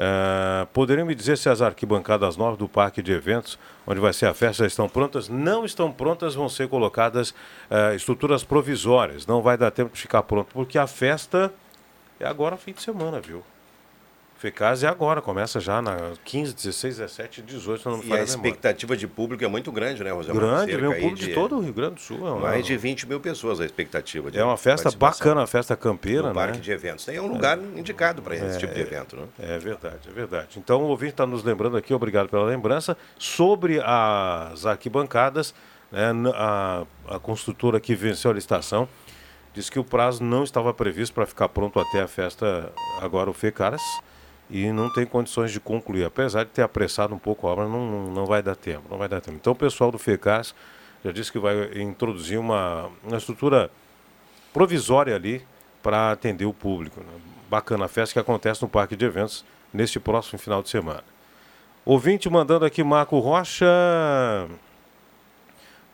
[0.00, 4.24] Uh, poderiam me dizer se as arquibancadas novas do parque de eventos, onde vai ser
[4.24, 5.28] a festa, estão prontas?
[5.28, 7.32] Não estão prontas, vão ser colocadas
[7.70, 9.26] uh, estruturas provisórias.
[9.26, 11.52] Não vai dar tempo de ficar pronto, porque a festa
[12.18, 13.42] é agora fim de semana, viu?
[14.40, 19.06] FECAS é agora, começa já na 15, 16, 17, 18, não E a expectativa de
[19.06, 20.40] público é muito grande, né, Rosemar?
[20.40, 22.26] Grande, vem o público de, de todo o Rio Grande do Sul.
[22.26, 22.40] É uma...
[22.40, 24.30] Mais de 20 mil pessoas a expectativa.
[24.32, 26.34] é uma festa bacana, a festa campeira, no né?
[26.34, 27.06] parque de eventos.
[27.08, 27.78] É um lugar é.
[27.78, 29.24] indicado para esse é, tipo de evento, né?
[29.38, 30.58] É verdade, é verdade.
[30.58, 35.54] Então o ouvinte está nos lembrando aqui, obrigado pela lembrança, sobre as arquibancadas,
[35.92, 38.88] né, a, a construtora que venceu a licitação
[39.52, 42.72] disse que o prazo não estava previsto para ficar pronto até a festa,
[43.02, 43.82] agora o FECARAS,
[44.50, 46.04] e não tem condições de concluir.
[46.04, 49.08] Apesar de ter apressado um pouco a obra, não, não vai dar tempo, não vai
[49.08, 49.36] dar tempo.
[49.40, 50.54] Então o pessoal do FECAS
[51.04, 53.70] já disse que vai introduzir uma, uma estrutura
[54.52, 55.42] provisória ali
[55.82, 57.00] para atender o público.
[57.00, 57.20] Né?
[57.48, 61.04] Bacana a festa que acontece no Parque de Eventos neste próximo final de semana.
[61.84, 63.66] Ouvinte mandando aqui Marco Rocha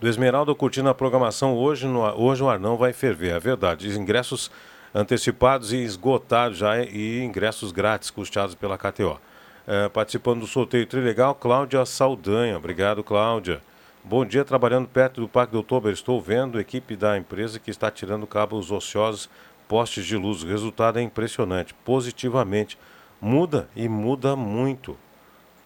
[0.00, 3.88] do Esmeralda curtindo a programação hoje, no, hoje o Arnão vai ferver, é verdade.
[3.88, 4.50] Os ingressos
[4.96, 9.20] antecipados e esgotados já e ingressos grátis custeados pela KTO.
[9.66, 12.56] É, participando do sorteio Trilegal, Cláudia Saldanha.
[12.56, 13.60] Obrigado, Cláudia.
[14.02, 15.90] Bom dia, trabalhando perto do Parque do Outubro.
[15.90, 19.28] Estou vendo a equipe da empresa que está tirando cabos ociosos,
[19.68, 20.42] postes de luz.
[20.42, 22.78] O resultado é impressionante, positivamente.
[23.20, 24.96] Muda e muda muito.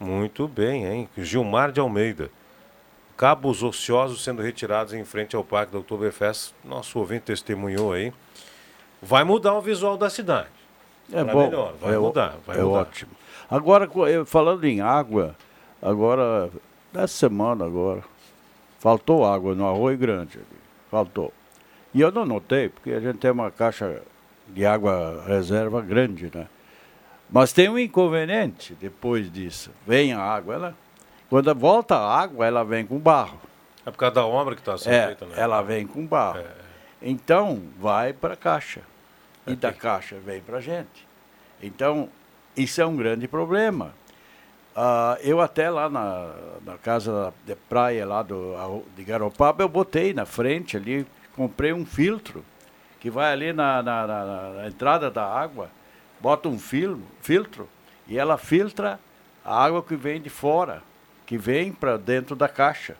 [0.00, 1.08] Muito bem, hein?
[1.16, 2.30] Gilmar de Almeida.
[3.16, 6.52] Cabos ociosos sendo retirados em frente ao Parque do Oktoberfest.
[6.64, 8.12] Nosso ouvinte testemunhou aí.
[9.02, 10.48] Vai mudar o visual da cidade.
[11.12, 11.44] É bom.
[11.44, 11.74] Melhor.
[11.80, 12.36] Vai é, mudar.
[12.46, 12.80] Vai é mudar.
[12.80, 13.12] ótimo.
[13.50, 13.88] Agora,
[14.26, 15.34] falando em água,
[15.82, 16.50] agora,
[16.92, 18.02] nessa semana agora,
[18.78, 20.38] faltou água no Arroio Grande.
[20.90, 21.32] Faltou.
[21.92, 24.02] E eu não notei, porque a gente tem uma caixa
[24.48, 26.46] de água reserva grande, né?
[27.28, 29.70] Mas tem um inconveniente depois disso.
[29.86, 30.74] Vem a água, ela,
[31.28, 33.40] quando volta a água, ela vem com barro.
[33.86, 35.34] É por causa da obra que está sendo é, feita, né?
[35.36, 36.38] Ela vem com barro.
[36.38, 36.59] É.
[37.02, 38.82] Então, vai para a caixa.
[39.46, 41.06] E da caixa vem para a gente.
[41.62, 42.08] Então,
[42.56, 43.94] isso é um grande problema.
[44.76, 46.32] Uh, eu até lá na,
[46.64, 51.84] na casa de praia lá do, de Garopaba, eu botei na frente ali, comprei um
[51.84, 52.44] filtro
[53.00, 55.70] que vai ali na, na, na, na entrada da água,
[56.20, 57.68] bota um fil, filtro
[58.06, 59.00] e ela filtra
[59.44, 60.82] a água que vem de fora,
[61.26, 62.96] que vem para dentro da caixa.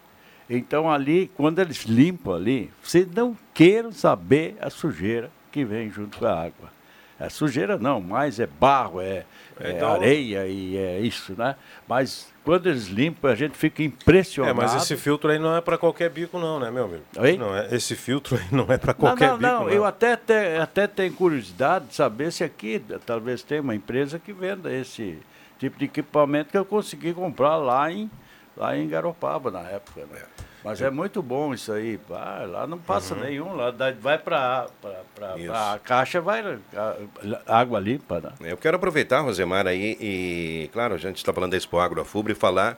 [0.51, 6.18] Então ali, quando eles limpam ali, vocês não queiram saber a sujeira que vem junto
[6.18, 6.80] com a água.
[7.20, 9.26] É sujeira não, mas é barro, é,
[9.61, 9.92] é então...
[9.92, 11.55] areia e é isso, né?
[11.86, 14.59] Mas quando eles limpam, a gente fica impressionado.
[14.59, 17.03] É, mas esse filtro aí não é para qualquer bico não, né, meu amigo?
[17.18, 17.36] Oi?
[17.36, 19.64] Não, é, esse filtro aí não é para qualquer não, não, bico não.
[19.66, 19.70] não.
[19.70, 24.32] Eu até, te, até tenho curiosidade de saber se aqui talvez tenha uma empresa que
[24.32, 25.18] venda esse
[25.59, 28.11] tipo de equipamento que eu consegui comprar lá em,
[28.61, 30.03] lá em Garopaba na época.
[30.03, 30.21] Né?
[30.63, 31.99] Mas é muito bom isso aí.
[32.11, 33.21] Ah, lá não passa uhum.
[33.23, 34.69] nenhum, lá vai para
[35.51, 38.21] a caixa, vai a, água limpa.
[38.21, 38.53] Né?
[38.53, 42.33] Eu quero aproveitar, Rosemar, aí, e claro, a gente está falando da Expo Agro Afubra
[42.33, 42.77] e falar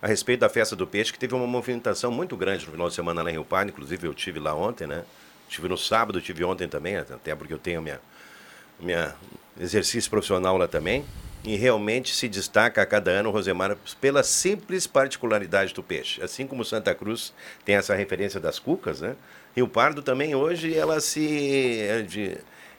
[0.00, 2.94] a respeito da festa do peixe, que teve uma movimentação muito grande no final de
[2.94, 5.02] semana lá em Rio Pardo, inclusive eu tive lá ontem, né?
[5.48, 8.00] Tive no sábado, tive ontem também, até porque eu tenho minha,
[8.78, 9.14] minha
[9.58, 11.04] exercício profissional lá também
[11.44, 16.22] e realmente se destaca a cada ano, Rosemar, pela simples particularidade do peixe.
[16.22, 17.34] Assim como Santa Cruz
[17.64, 19.14] tem essa referência das cucas, né?
[19.54, 21.78] Rio Pardo também hoje ela se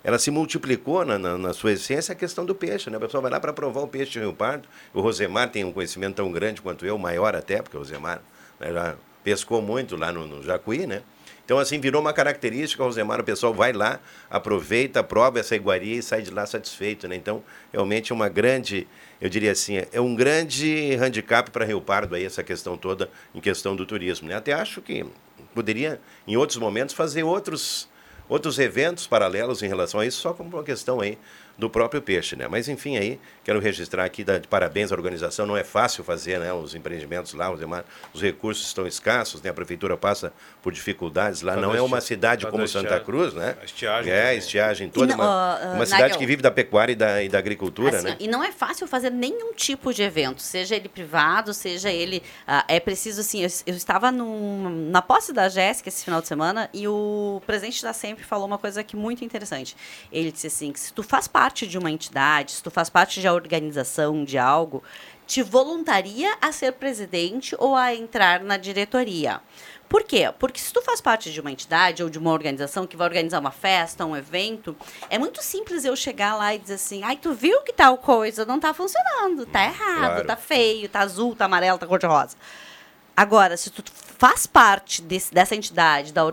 [0.03, 2.97] ela se multiplicou na, na, na, sua essência a questão do peixe, né?
[2.97, 4.67] A pessoa vai lá para provar o peixe de Rio Pardo.
[4.93, 8.21] O Rosemar tem um conhecimento tão grande quanto eu, maior até, porque o Rosemar
[8.59, 11.01] né, já pescou muito lá no, no Jacuí, né?
[11.45, 13.99] Então, assim, virou uma característica, Rosemar, o pessoal vai lá,
[14.31, 17.15] aproveita, prova essa iguaria e sai de lá satisfeito, né?
[17.15, 18.87] Então, realmente é uma grande,
[19.21, 23.39] eu diria assim, é um grande handicap para Rio Pardo aí, essa questão toda, em
[23.39, 24.35] questão do turismo, né?
[24.35, 25.05] Até acho que
[25.53, 27.87] poderia, em outros momentos, fazer outros,
[28.27, 31.15] outros eventos paralelos em relação a isso, só como uma questão aí
[31.57, 32.47] do próprio peixe, né?
[32.49, 35.45] Mas enfim, aí quero registrar aqui de parabéns à organização.
[35.45, 36.51] Não é fácil fazer, né?
[36.51, 39.49] Os empreendimentos lá, os, demais, os recursos estão escassos, né?
[39.49, 41.55] A prefeitura passa por dificuldades lá.
[41.55, 43.05] Tá não é uma cidade tá como Santa estiagem.
[43.05, 43.55] Cruz, né?
[43.61, 44.37] A estiagem É, também.
[44.37, 45.07] estiagem toda.
[45.07, 46.17] Não, uma ah, uma cidade Nagel.
[46.19, 48.17] que vive da pecuária e da, e da agricultura, Assim, né?
[48.19, 52.21] E não é fácil fazer nenhum tipo de evento, seja ele privado, seja ele.
[52.47, 56.27] ah, é preciso, assim, eu, eu estava num- na posse da Jéssica esse final de
[56.27, 59.75] semana e o presidente da Sempre falou uma coisa que muito interessante.
[60.11, 63.21] Ele disse assim: que se tu faz parte de uma entidade, se tu faz parte
[63.21, 64.83] de uma organização, de algo,
[65.27, 69.41] te voluntaria a ser presidente ou a entrar na diretoria.
[69.87, 70.31] Por quê?
[70.39, 73.39] Porque se tu faz parte de uma entidade ou de uma organização que vai organizar
[73.39, 74.75] uma festa, um evento,
[75.09, 78.45] é muito simples eu chegar lá e dizer assim, ai, tu viu que tal coisa
[78.45, 80.27] não tá funcionando, tá errado, Claro.
[80.27, 82.35] tá feio, tá azul, tá amarelo, tá cor-de-rosa.
[83.15, 83.83] Agora, se tu
[84.17, 86.23] faz parte desse- dessa entidade, da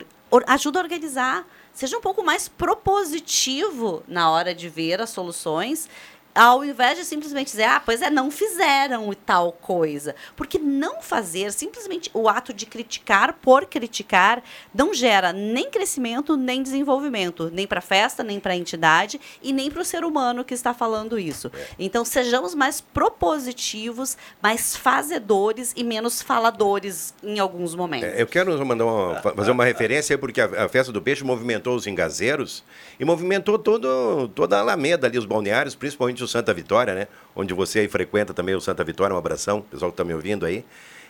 [0.48, 5.88] ajuda a organizar, seja um pouco mais propositivo na hora de ver as soluções,
[6.34, 10.14] ao invés de simplesmente dizer, ah, pois é, não fizeram e tal coisa.
[10.34, 14.42] Porque não fazer, simplesmente o ato de criticar por criticar,
[14.74, 19.52] não gera nem crescimento, nem desenvolvimento, nem para a festa, nem para a entidade e
[19.52, 21.50] nem para o ser humano que está falando isso.
[21.78, 28.08] Então, sejamos mais propositivos, mais fazedores e menos faladores em alguns momentos.
[28.08, 31.24] É, Eu quero mandar uma- fa- fazer uma referência porque a, a festa do peixe
[31.24, 32.62] movimentou os engazeiros
[32.98, 37.08] e movimentou todo, toda a Alameda ali, os balneários, principalmente o Santa Vitória, né?
[37.34, 40.46] Onde você aí frequenta também o Santa Vitória, um abração, pessoal que está me ouvindo
[40.46, 40.64] aí.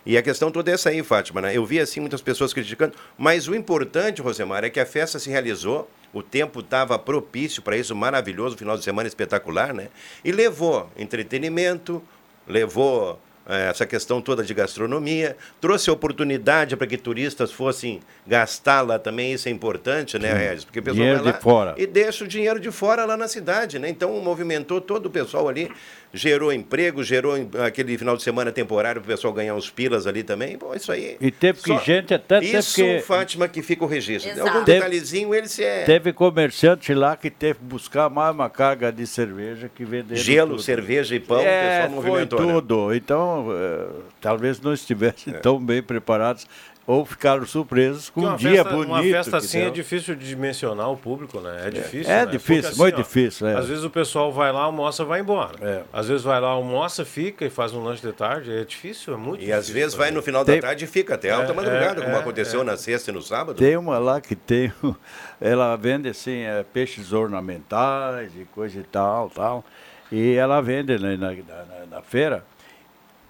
[0.05, 1.57] E a questão toda é essa aí, Fátima, né?
[1.57, 5.31] Eu vi assim muitas pessoas criticando, mas o importante, Rosemar, é que a festa se
[5.31, 9.89] realizou, o tempo estava propício para isso, maravilhoso, final de semana espetacular, né?
[10.25, 12.03] E levou entretenimento,
[12.47, 19.33] levou essa questão toda de gastronomia, trouxe oportunidade para que turistas fossem gastar lá também,
[19.33, 20.33] isso é importante, né.
[20.33, 20.65] Regis?
[20.65, 21.75] Porque o pessoal Dinheiro vai de lá fora.
[21.77, 23.89] e deixa o dinheiro de fora lá na cidade, né?
[23.89, 25.71] Então movimentou todo o pessoal ali,
[26.13, 27.35] gerou emprego, gerou
[27.65, 30.57] aquele final de semana temporário para o pessoal ganhar uns pilas ali também.
[30.59, 31.17] Bom, isso aí.
[31.21, 33.01] E teve que Só- gente até teve Isso, que.
[33.01, 34.31] Fátima, que fica o registro.
[34.31, 34.49] Exato.
[34.49, 35.85] Algum Teve- detalhezinho, ele se é.
[35.85, 40.23] Teve comerciante lá que teve que buscar mais uma carga de cerveja que venderam.
[40.23, 40.63] Gelo, tudo.
[40.63, 42.39] cerveja e pão, o é, pessoal movimentou.
[42.39, 42.53] Foi né?
[42.55, 42.95] tudo.
[42.95, 43.87] Então, eh,
[44.21, 46.47] talvez não estivessem tão bem preparados
[46.85, 48.89] ou ficaram surpresos com um dia festa, bonito.
[48.89, 51.69] Uma festa assim é difícil de dimensionar o público, né?
[51.69, 52.13] É difícil.
[52.13, 52.33] É né?
[52.33, 53.55] difícil, Porque, muito difícil, é.
[53.57, 55.85] Às vezes o pessoal vai lá, almoça, vai embora.
[55.93, 58.51] Às vezes vai lá, almoça, fica e faz um lanche de tarde.
[58.53, 59.59] É difícil, é muito E difícil.
[59.59, 62.05] às vezes vai no final da Tem- tarde e fica até alta É, madrugada, é,
[62.05, 62.65] como é, aconteceu é.
[62.65, 63.57] na sexta e no sábado.
[63.59, 64.73] Tem uma lá que tem,
[65.41, 69.65] ela vende assim, é, peixes ornamentais e coisa e tal, tal.
[70.11, 72.45] E ela vende né, na, na, na- na feira.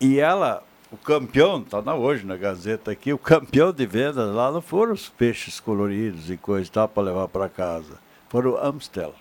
[0.01, 0.63] E ela,
[0.93, 4.93] o campeão, está na, hoje na Gazeta aqui, o campeão de vendas lá não foram
[4.93, 7.95] os peixes coloridos e coisa e tal para levar para casa.
[8.29, 9.15] Foram Amstel.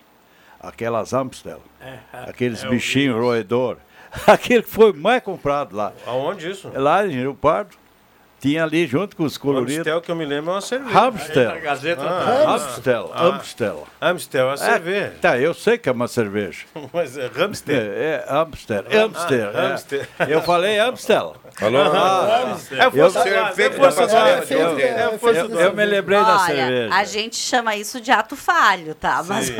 [0.60, 1.62] Aquelas Amstel.
[2.12, 3.78] aqueles é, eu bichinhos roedor.
[4.26, 5.94] Aquele que foi mais comprado lá.
[6.06, 6.70] Aonde isso?
[6.74, 7.74] Lá em Rio Pardo.
[8.42, 9.78] Tinha ali junto com os coloridos.
[9.78, 10.98] Amstel que eu me lembro é uma cerveja.
[11.00, 11.60] Amstel.
[11.60, 12.50] Gazeta Ah, tá.
[12.54, 13.12] Amstel.
[13.14, 13.24] Ah.
[13.26, 13.88] Amstel.
[14.00, 15.14] Amstel é cerveja.
[15.20, 16.64] Tá, eu sei que é uma cerveja.
[16.92, 17.76] Mas é Amstel.
[17.76, 18.84] É, é Amstel.
[18.90, 19.50] Ah, Amstel.
[19.54, 19.72] ah, é.
[19.72, 20.00] Amstel.
[20.28, 21.36] Eu falei Amstel.
[21.54, 21.82] Falou?
[21.82, 24.84] Ah, É força eu- do ar, feito é força da do Eu- é
[25.38, 26.94] É do Eu me lembrei da Olha, cerveja.
[26.96, 29.22] a gente chama isso de ato falho, tá?
[29.24, 29.52] Mas...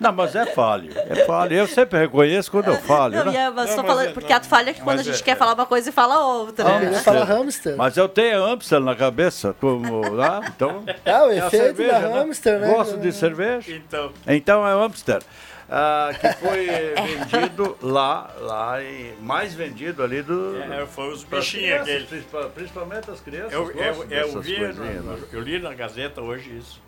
[0.00, 0.90] Não, mas é falho.
[0.96, 1.52] É falho.
[1.54, 3.14] Eu sempre reconheço quando eu falho.
[3.16, 3.32] Não, né?
[3.32, 5.52] e é, falando, é- porque ato falho é que quando a gente é- quer falar
[5.54, 6.64] uma coisa e fala outra.
[6.66, 6.90] Amstel.
[6.90, 6.96] né?
[6.96, 7.76] ia falar hamster.
[7.76, 10.82] Mas eu tenho Amstel na cabeça, como lá, então.
[11.04, 12.72] É, o a efeito cerveja, da hamster, né?
[12.72, 13.72] Gosto de cerveja.
[13.74, 14.12] Então.
[14.26, 15.20] Então é o Amstel.
[15.68, 16.66] ah, que foi
[17.28, 20.56] vendido lá, lá e mais vendido ali do.
[20.62, 22.08] É, foi os bichinhos aqueles.
[22.08, 23.52] principal- Principalmente as crianças.
[23.52, 25.18] Eu, eu, eu, dessas vi, no- né?
[25.32, 26.80] eu li na Gazeta hoje isso.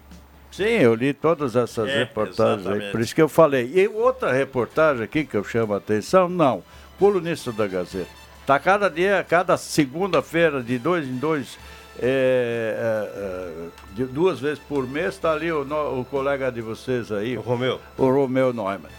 [0.52, 2.92] Sim, eu li todas essas É, reportagens aí, exatamente.
[2.92, 3.72] por isso que eu falei.
[3.74, 6.62] E outra reportagem aqui que eu chamo a atenção, não,
[6.98, 8.06] colunista da Gazeta.
[8.42, 11.58] Está cada dia, cada segunda-feira, de dois em dois,
[11.98, 17.10] é, é, é, de duas vezes por mês, está ali o, o colega de vocês
[17.10, 17.36] aí.
[17.38, 17.80] O Romeu.
[17.96, 18.90] O Romeu Neumann.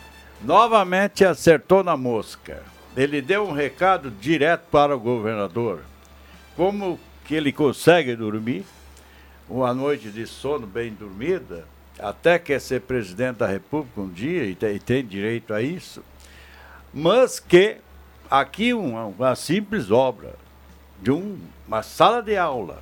[0.42, 2.64] Novamente acertou na mosca.
[2.98, 5.82] Ele deu um recado direto para o governador.
[6.56, 8.66] Como que ele consegue dormir,
[9.50, 11.66] uma noite de sono bem dormida,
[12.00, 16.04] até quer ser presidente da República um dia e tem, e tem direito a isso,
[16.94, 17.78] mas que
[18.30, 20.34] aqui uma, uma simples obra
[21.02, 21.38] de um-
[21.68, 22.82] uma sala de aula,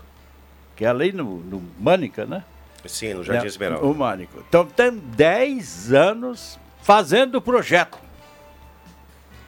[0.76, 2.44] que é ali no, no Mânica, né?
[2.86, 3.86] Sim, no Jardim É, Esmeralda.
[3.86, 4.44] O Mânico.
[4.48, 7.98] Então tem 10 anos fazendo o projeto.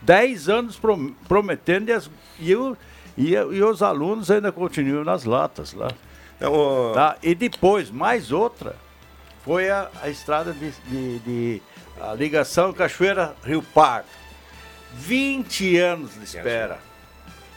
[0.02, 2.10] 10 anos prom- prometendo e, as-
[2.40, 2.78] e o-
[3.18, 5.90] e, e os alunos ainda continuam nas latas lá.
[6.44, 7.16] Então, o- Tá?
[7.24, 8.76] E depois, mais outra,
[9.46, 11.62] foi a, a estrada de, de, de-
[12.02, 14.08] a ligação Cachoeira Rio Pardo.
[14.96, 16.80] 20 anos de espera.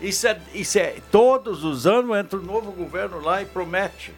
[0.00, 4.14] Isso é, isso é, todos os anos entra um novo governo lá e promete.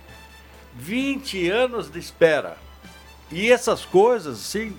[0.76, 2.56] 20 anos de espera.
[3.30, 4.76] E essas coisas, assim,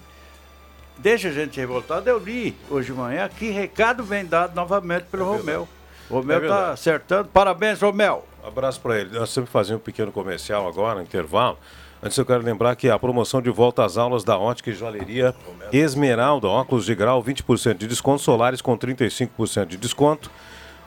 [0.98, 2.08] deixa a gente revoltado.
[2.10, 5.68] Eu li hoje de manhã que recado vem dado novamente pelo Romeu.
[6.10, 6.74] O Romeu É está verdade.
[6.74, 7.30] acertando.
[7.30, 8.26] Parabéns, Romeu.
[8.46, 9.18] Abraço para ele.
[9.18, 11.58] Nós sempre fazemos um pequeno comercial agora, intervalo.
[12.02, 15.36] Antes eu quero lembrar que a promoção de volta às aulas da Ótica e Joalheria
[15.72, 20.32] Esmeralda, óculos de grau, 20% de desconto, solares com 35% de desconto.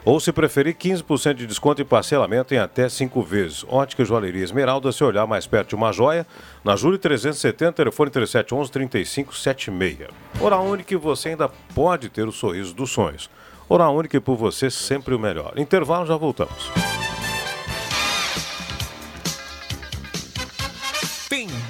[0.05, 3.63] Ou, se preferir, 15% de desconto e parcelamento em até 5 vezes.
[3.69, 6.27] Ótica e Joalheria Esmeralda, se olhar mais perto de uma joia,
[6.61, 10.09] na Júlio 370, telefone 3711-3576.
[10.41, 13.29] Oral Única, você ainda pode ter o sorriso dos sonhos.
[13.69, 15.53] Oral Única, por você, sempre o melhor.
[15.55, 16.92] Intervalo, já voltamos.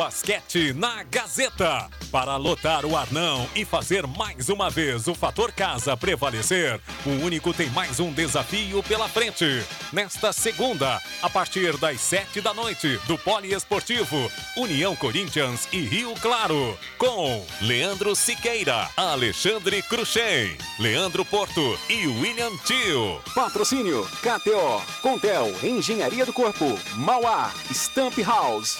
[0.04, 1.90] Basquete na Gazeta.
[2.12, 7.54] Para lotar o Arnão e fazer mais uma vez o fator casa prevalecer, o único
[7.54, 9.64] tem mais um desafio pela frente.
[9.94, 16.78] Nesta segunda, a partir das sete da noite, do Poliesportivo, União Corinthians e Rio Claro,
[16.98, 23.22] com Leandro Siqueira, Alexandre Cruxem, Leandro Porto e William Tio.
[23.34, 28.78] Patrocínio KTO, Contel, Engenharia do Corpo, Mauá, Stamp House.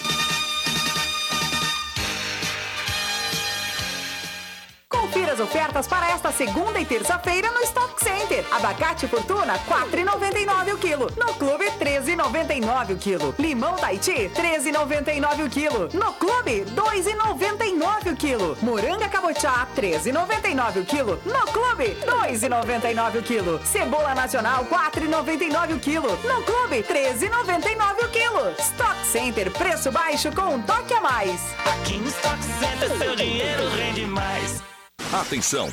[5.04, 8.42] Confira as ofertas para esta segunda e terça-feira no Stock Center.
[8.50, 11.10] Abacate Fortuna, 4,99 o quilo.
[11.14, 13.34] No Clube, 13,99 o quilo.
[13.38, 15.90] Limão Tahiti, 13,99 o quilo.
[15.92, 18.56] No Clube, 2,99 o quilo.
[18.62, 21.20] Moranga Cabochá, 13,99 o quilo.
[21.26, 23.60] No Clube, 2,99 o quilo.
[23.62, 26.08] Cebola Nacional, 4,99 o quilo.
[26.24, 28.54] No Clube, 13,99 o quilo.
[28.58, 31.54] Stock Center, preço baixo com um toque a mais.
[31.66, 34.73] Aqui no Stock Center seu dinheiro rende mais.
[35.12, 35.72] Atenção!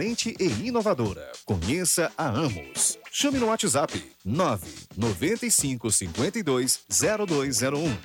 [0.39, 1.31] e inovadora.
[1.45, 2.97] Conheça a Amos.
[3.11, 7.97] Chame no WhatsApp 995 52 0201.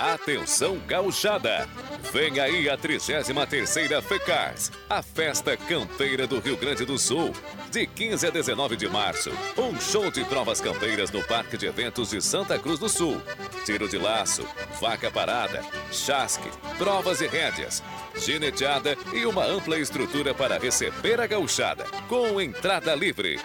[0.00, 1.68] Atenção gauchada!
[2.10, 7.32] Vem aí a 33ª FECARS, a festa campeira do Rio Grande do Sul.
[7.70, 12.10] De 15 a 19 de março, um show de provas campeiras no Parque de Eventos
[12.10, 13.20] de Santa Cruz do Sul.
[13.64, 14.46] Tiro de laço,
[14.80, 17.82] vaca parada, chasque, provas e rédeas,
[18.16, 23.38] gineteada e uma ampla estrutura para receber a gauchada, com entrada livre.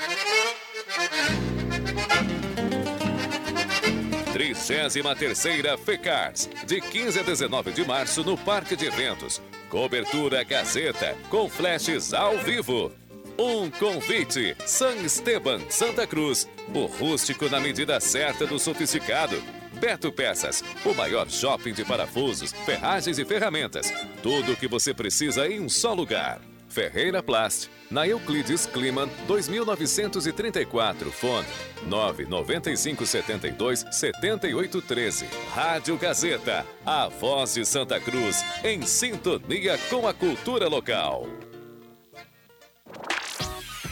[4.58, 9.42] 33ª FECARS, de 15 a 19 de março no Parque de Eventos.
[9.70, 12.92] Cobertura Gazeta, com flashes ao vivo.
[13.38, 16.50] Um convite, San Esteban, Santa Cruz.
[16.74, 19.42] O rústico na medida certa do sofisticado.
[19.80, 23.94] Beto Peças, o maior shopping de parafusos, ferragens e ferramentas.
[24.24, 26.42] Tudo o que você precisa em um só lugar.
[26.78, 31.48] Ferreira Plast, na Euclides Kliman, 2934, fone
[31.88, 35.26] 99572 7813.
[35.56, 41.26] Rádio Gazeta, a voz de Santa Cruz, em sintonia com a cultura local.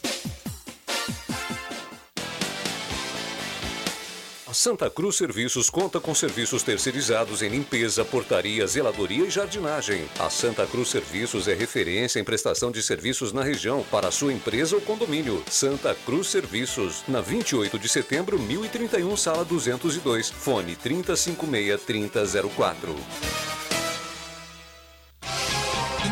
[4.53, 10.05] Santa Cruz Serviços conta com serviços terceirizados em limpeza, portaria, zeladoria e jardinagem.
[10.19, 14.75] A Santa Cruz Serviços é referência em prestação de serviços na região para sua empresa
[14.75, 15.41] ou condomínio.
[15.49, 20.29] Santa Cruz Serviços, na 28 de setembro, 1031, sala 202.
[20.29, 22.95] Fone 3056-3004.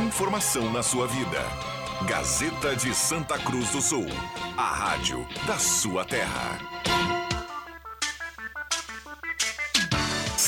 [0.06, 1.44] Informação na sua vida.
[2.08, 4.06] Gazeta de Santa Cruz do Sul.
[4.58, 6.89] A rádio da sua terra.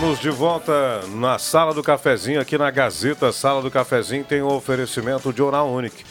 [0.00, 4.46] Estamos de volta na Sala do Cafezinho, aqui na Gazeta Sala do Cafezinho tem o
[4.46, 6.06] oferecimento de Oral Unique.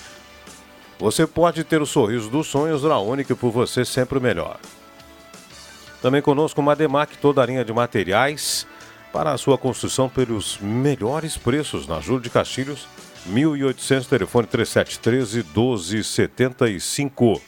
[1.00, 4.60] Você pode ter o sorriso dos sonhos Oral Unique por você sempre melhor.
[6.04, 8.68] Também conosco Mademac, toda a linha de materiais
[9.12, 12.88] para a sua construção pelos melhores preços na Júlio de Castilhos,
[13.26, 17.42] 1800, telefone 3713 1275.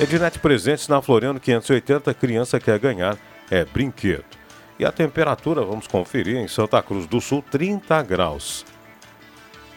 [0.00, 3.18] Ednet Presentes na Floriano 580, criança quer ganhar,
[3.50, 4.43] é brinquedo.
[4.78, 8.66] E a temperatura, vamos conferir, em Santa Cruz do Sul, 30 graus.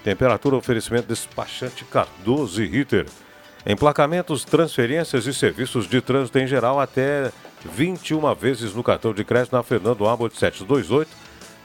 [0.03, 3.05] Temperatura oferecimento despachante Cardoso e Ritter.
[3.65, 7.31] Emplacamentos, transferências e serviços de trânsito em geral até
[7.65, 11.11] 21 vezes no cartão de crédito na Fernando Abbott 728,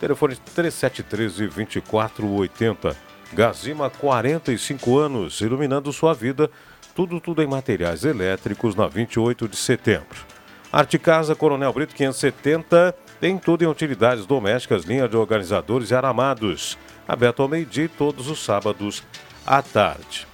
[0.00, 2.94] telefone 3713-2480.
[3.32, 6.50] Gazima, 45 anos, iluminando sua vida.
[6.94, 10.26] Tudo, tudo em materiais elétricos na 28 de setembro.
[10.70, 16.76] Arte Casa Coronel Brito 570 tem tudo em utilidades domésticas, linha de organizadores e aramados.
[17.06, 19.00] Aberto ao meio-dia todos os sábados
[19.46, 20.26] à tarde.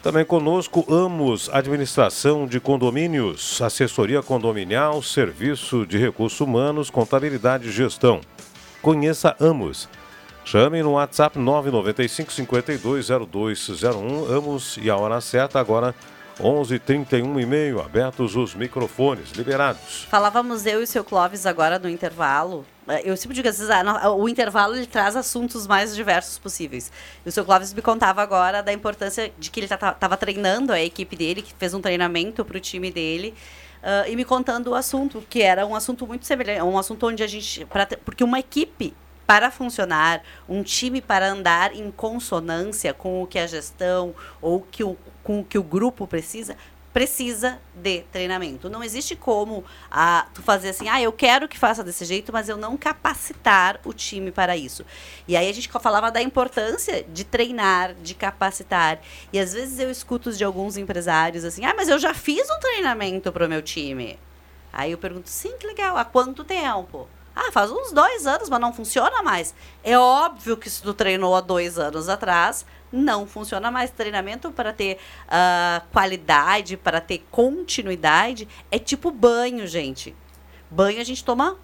[0.00, 8.20] Também conosco Amos Administração de Condomínios, Assessoria Condominial, Serviço de Recursos Humanos, Contabilidade e Gestão.
[8.80, 9.88] Conheça Amos.
[10.44, 15.96] Chame no WhatsApp 995 520201 Amos e a hora certa agora
[16.42, 20.06] 11:31 e meio, abertos os microfones, liberados.
[20.08, 22.64] Falávamos eu e o seu Clóvis agora no intervalo.
[22.88, 26.90] É, Eu sempre digo, às vezes, ah, o intervalo ele traz assuntos mais diversos possíveis.
[27.24, 30.80] E o seu Clóvis me contava agora da importância de que ele estava treinando a
[30.80, 33.34] equipe dele, que fez um treinamento para o time dele.
[33.82, 37.22] ah, e me contando o assunto, que era um assunto muito semelhante, um assunto onde
[37.22, 37.66] a gente.
[37.66, 38.94] pra porque uma equipe
[39.26, 44.12] para funcionar, um time para andar em consonância com o que a gestão
[44.42, 44.98] ou que o,
[45.30, 46.56] com o que o grupo precisa,
[46.92, 48.68] precisa de treinamento.
[48.68, 52.48] Não existe como ah, tu fazer assim, ah, eu quero que faça desse jeito, mas
[52.48, 54.84] eu não capacitar o time para isso.
[55.28, 58.98] E aí a gente falava da importância de treinar, de capacitar.
[59.32, 62.58] E às vezes eu escuto de alguns empresários assim, ah, mas eu já fiz um
[62.58, 64.18] treinamento para o meu time.
[64.72, 67.06] Aí eu pergunto, sim, que legal, há quanto tempo?
[67.36, 69.54] Ah, faz uns dois anos, mas não funciona mais.
[69.84, 73.90] É óbvio que se tu treinou há dois anos atrás, não funciona mais.
[73.90, 80.14] Treinamento para ter ah, qualidade, para ter continuidade, é tipo banho, gente.
[80.70, 81.56] Banho a gente toma.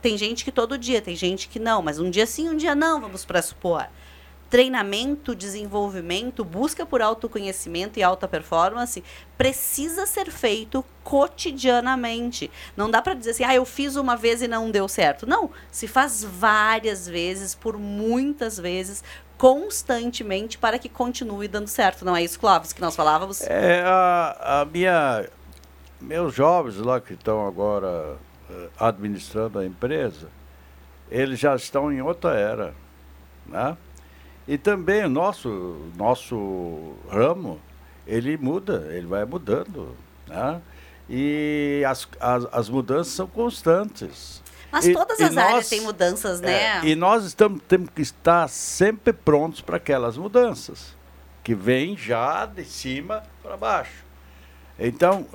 [0.00, 2.74] Tem gente que todo dia, tem gente que não, mas um dia sim, um dia
[2.74, 3.86] não, vamos pressupor.
[4.50, 9.02] Treinamento, desenvolvimento, busca por autoconhecimento e alta performance
[9.36, 12.50] precisa ser feito cotidianamente.
[12.76, 15.26] Não dá para dizer assim, ah, eu fiz uma vez e não deu certo.
[15.26, 19.02] Não, se faz várias vezes, por muitas vezes,
[19.36, 22.04] constantemente para que continue dando certo.
[22.04, 23.40] Não é isso, Clóvis, que nós falávamos?
[23.42, 25.28] É, a, a minha.
[26.00, 28.16] Meus jovens lá que estão agora
[28.50, 30.28] eh, administrando a empresa,
[31.10, 32.74] eles já estão em outra era.
[33.46, 33.74] Né?
[34.46, 37.58] E também o nosso, nosso ramo,
[38.06, 39.96] ele muda, ele vai mudando.
[40.26, 40.60] Né?
[41.08, 44.42] e as, as, as mudanças são constantes.
[44.74, 46.80] Mas E- todas as áreas nós- têm mudanças, né?
[46.82, 50.96] é, e nós estamos, temos que estar sempre prontos para aquelas mudanças,
[51.44, 54.04] que vêm já de cima para baixo.
[54.78, 55.26] Então,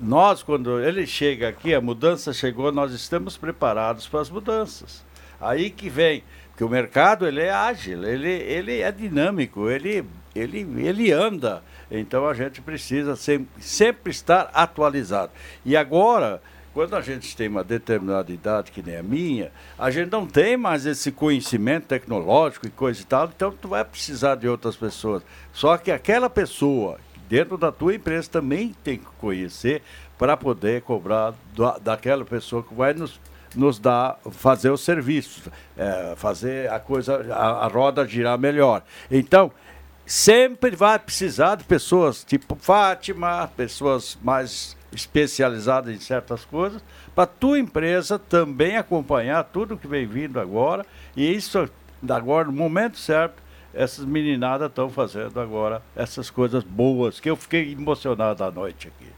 [0.00, 5.04] nós, quando ele chega aqui, a mudança chegou, nós estamos preparados para as mudanças.
[5.40, 10.66] Aí que vem, porque o mercado ele é ágil, ele, ele é dinâmico, ele, ele,
[10.84, 11.62] ele anda.
[11.88, 15.30] Então a gente precisa sempre, sempre estar atualizado.
[15.64, 16.42] E agora,
[16.78, 20.56] quando a gente tem uma determinada idade, que nem a minha, a gente não tem
[20.56, 25.24] mais esse conhecimento tecnológico e coisa e tal, então tu vai precisar de outras pessoas.
[25.52, 29.82] Só que aquela pessoa dentro da tua empresa também tem que conhecer
[30.16, 33.18] para poder cobrar da, daquela pessoa que vai nos,
[33.56, 38.84] nos dar, fazer o serviço, eh, fazer a coisa, a, a roda girar melhor.
[39.10, 39.50] Então,
[40.06, 46.82] sempre vai precisar de pessoas tipo Fátima, pessoas mais especializadas em certas coisas,
[47.14, 50.84] para tua empresa também acompanhar tudo que vem vindo agora.
[51.16, 51.68] E isso,
[52.08, 53.42] agora, no momento certo,
[53.74, 59.08] essas meninadas estão fazendo agora essas coisas boas, que eu fiquei emocionado à noite aqui.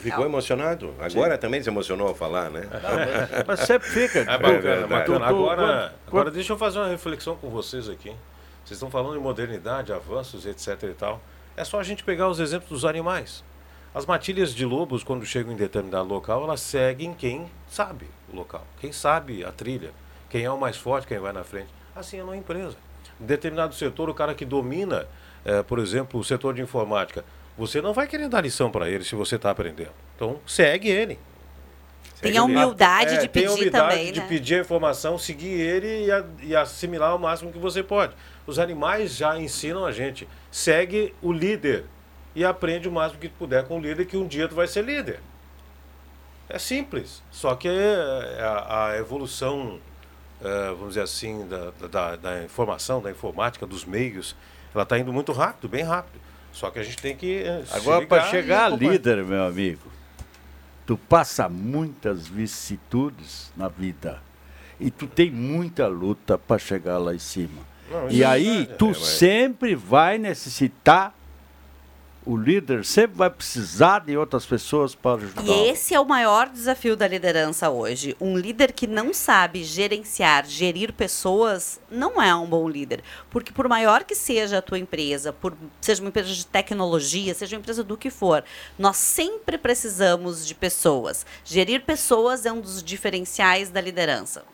[0.00, 0.92] Ficou emocionado?
[1.00, 2.68] Agora também se emocionou ao falar, né?
[2.70, 4.18] mas- mas sempre fica.
[4.20, 5.26] É bacana, bacana.
[5.26, 8.10] Agora, agora deixa eu fazer uma reflexão com vocês aqui.
[8.62, 11.18] Vocês estão falando de modernidade, avanços, etc e tal.
[11.56, 13.42] É só a gente pegar os exemplos dos animais.
[13.96, 18.62] As matilhas de lobos, quando chegam em determinado local, elas seguem quem sabe o local.
[18.78, 19.90] Quem sabe a trilha.
[20.28, 21.68] Quem é o mais forte, quem vai na frente.
[21.94, 22.76] Assim é numa empresa.
[23.18, 25.06] Em determinado setor, o cara que domina,
[25.46, 27.24] eh, por exemplo, o setor de informática,
[27.56, 29.92] você não vai querer dar lição para ele se você está aprendendo.
[30.14, 31.18] Então, segue ele.
[32.20, 34.26] Tem a humildade É, de tem a pedir humildade também, de né?
[34.28, 38.12] pedir a informação, seguir ele e, a- e assimilar o máximo que você pode.
[38.46, 40.28] Os animais já ensinam a gente.
[40.50, 41.86] Segue o líder
[42.36, 44.68] e aprende o máximo que tu puder com o líder, que um dia tu vai
[44.68, 45.18] ser líder.
[46.48, 47.22] É simples.
[47.32, 49.80] Só que é a, a evolução,
[50.40, 54.36] eh, vamos dizer assim, da, da, da informação, da informática, dos meios,
[54.72, 56.20] ela está indo muito rápido, bem rápido.
[56.52, 57.38] Só que a gente tem que.
[57.42, 59.90] eh, Agora, para chegar a líder, meu amigo,
[60.86, 64.22] tu passa muitas vicissitudes na vida.
[64.78, 67.62] E tu tem muita luta para chegar lá em cima.
[67.90, 68.78] Não, e é aí, verdade.
[68.78, 71.14] tu É, mas- sempre vai necessitar,
[72.26, 75.44] o líder sempre vai precisar de outras pessoas para ajudar.
[75.44, 78.16] E esse é o maior desafio da liderança hoje.
[78.20, 83.00] Um líder que não sabe gerenciar, gerir pessoas, não é um bom líder.
[83.30, 87.54] Porque por maior que seja a tua empresa, por seja uma empresa de tecnologia, seja
[87.54, 88.42] uma empresa do que for,
[88.76, 91.24] nós sempre precisamos de pessoas.
[91.44, 94.44] Gerir pessoas é um dos diferenciais da liderança.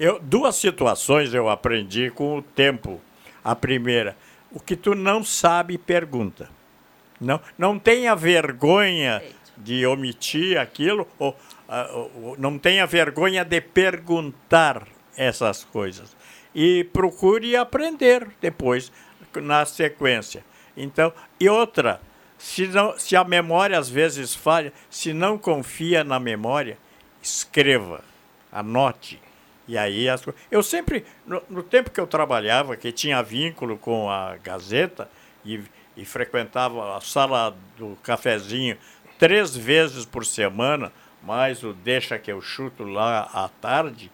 [0.00, 2.98] Eu, duas situações eu aprendi com o tempo.
[3.44, 4.16] A primeira,
[4.50, 6.61] o que tu não sabe, pergunta.
[7.22, 9.22] Não, não tenha vergonha
[9.56, 11.36] de omitir aquilo, ou,
[11.68, 16.16] ah, ou- não tenha vergonha de perguntar essas coisas.
[16.54, 18.90] E procure aprender depois,
[19.36, 20.44] na sequência.
[20.76, 22.00] Então, e outra,
[22.36, 26.76] se, não, se a memória às vezes falha, se não confia na memória,
[27.22, 28.02] escreva,
[28.50, 29.20] anote.
[29.68, 34.10] E aí as Eu sempre, no, no tempo que eu trabalhava, que tinha vínculo com
[34.10, 35.08] a Gazeta
[35.44, 35.60] e,
[35.96, 38.76] e frequentava a sala do cafezinho
[39.18, 44.10] três vezes por semana, mais o deixa que eu chuto lá à tarde,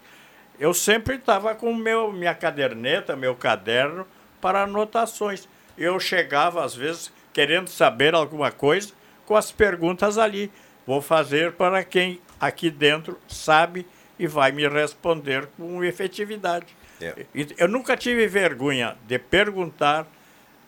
[0.59, 4.07] eu sempre estava com meu, minha caderneta, meu caderno
[4.41, 5.49] para anotações.
[5.77, 8.93] Eu chegava, às vezes, querendo saber alguma coisa,
[9.25, 10.51] com as perguntas ali.
[10.87, 13.87] Vou fazer para quem aqui dentro sabe
[14.19, 16.67] e vai me responder com efetividade.
[17.01, 17.15] É.
[17.57, 20.07] Eu nunca tive vergonha de perguntar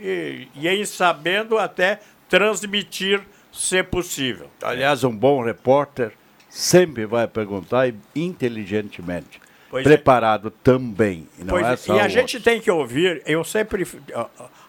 [0.00, 3.20] e, e em sabendo até transmitir,
[3.52, 4.48] se possível.
[4.62, 6.12] Aliás, um bom repórter
[6.48, 9.40] sempre vai perguntar e inteligentemente.
[9.70, 9.88] Pois é.
[9.88, 11.28] preparado também.
[11.38, 13.86] e Não Pois é é, só e a gente tem que ouvir, eu sempre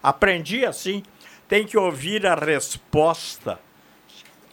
[0.00, 1.02] aprendi assim,
[1.48, 3.58] tem que ouvir a resposta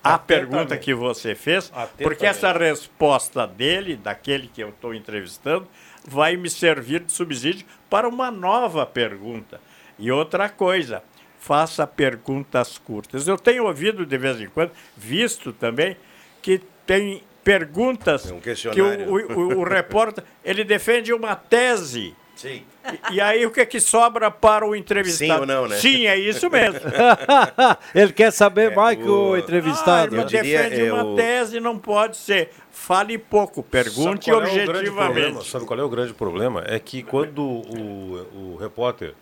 [0.04, 1.72] à pergunta que você fez,
[2.02, 5.68] porque essa resposta dele, daquele que eu estou entrevistando,
[6.08, 9.62] vai me servir de subsídio para uma nova pergunta.
[10.00, 11.04] E outra coisa,
[11.40, 13.28] faça perguntas curtas.
[13.28, 15.98] Eu tenho ouvido de vez em quando, visto também,
[16.42, 19.08] que tem perguntas que o, questionário.
[19.10, 19.16] o,
[19.56, 22.16] o- o repórter ele defende uma tese.
[22.36, 22.64] Sim.
[23.12, 25.34] E, e aí o que, que sobra para o entrevistado?
[25.34, 25.76] Sim ou não, né?
[25.76, 26.80] Sim, é isso mesmo.
[27.94, 30.16] Ele quer saber mais que o entrevistado.
[30.16, 32.52] Ah, mas defende uma tese, não pode ser.
[32.72, 34.96] Fale pouco, pergunte Sabe é o objetivamente.
[34.96, 35.44] problema?
[35.44, 36.64] Sabe qual é o grande problema?
[36.66, 39.14] É que quando o, o repórter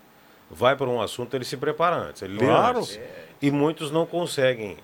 [0.50, 2.80] vai para um assunto, ele se prepara antes, ele lê Claro.
[2.80, 3.00] antes.
[3.42, 4.78] E muitos não conseguem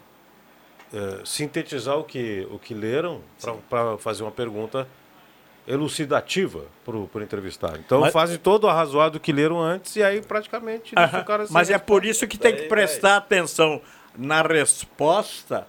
[0.94, 3.22] eh, sintetizar o que, o que leram
[3.70, 4.88] para fazer uma pergunta
[5.68, 7.80] elucidativa para o entrevistado.
[7.80, 10.94] Então Mas- fazem todo o arrazoado que leram antes e aí praticamente
[11.26, 11.80] cara sem Mas é resposta.
[11.86, 13.82] por isso que tem que prestar atenção
[14.18, 15.66] na resposta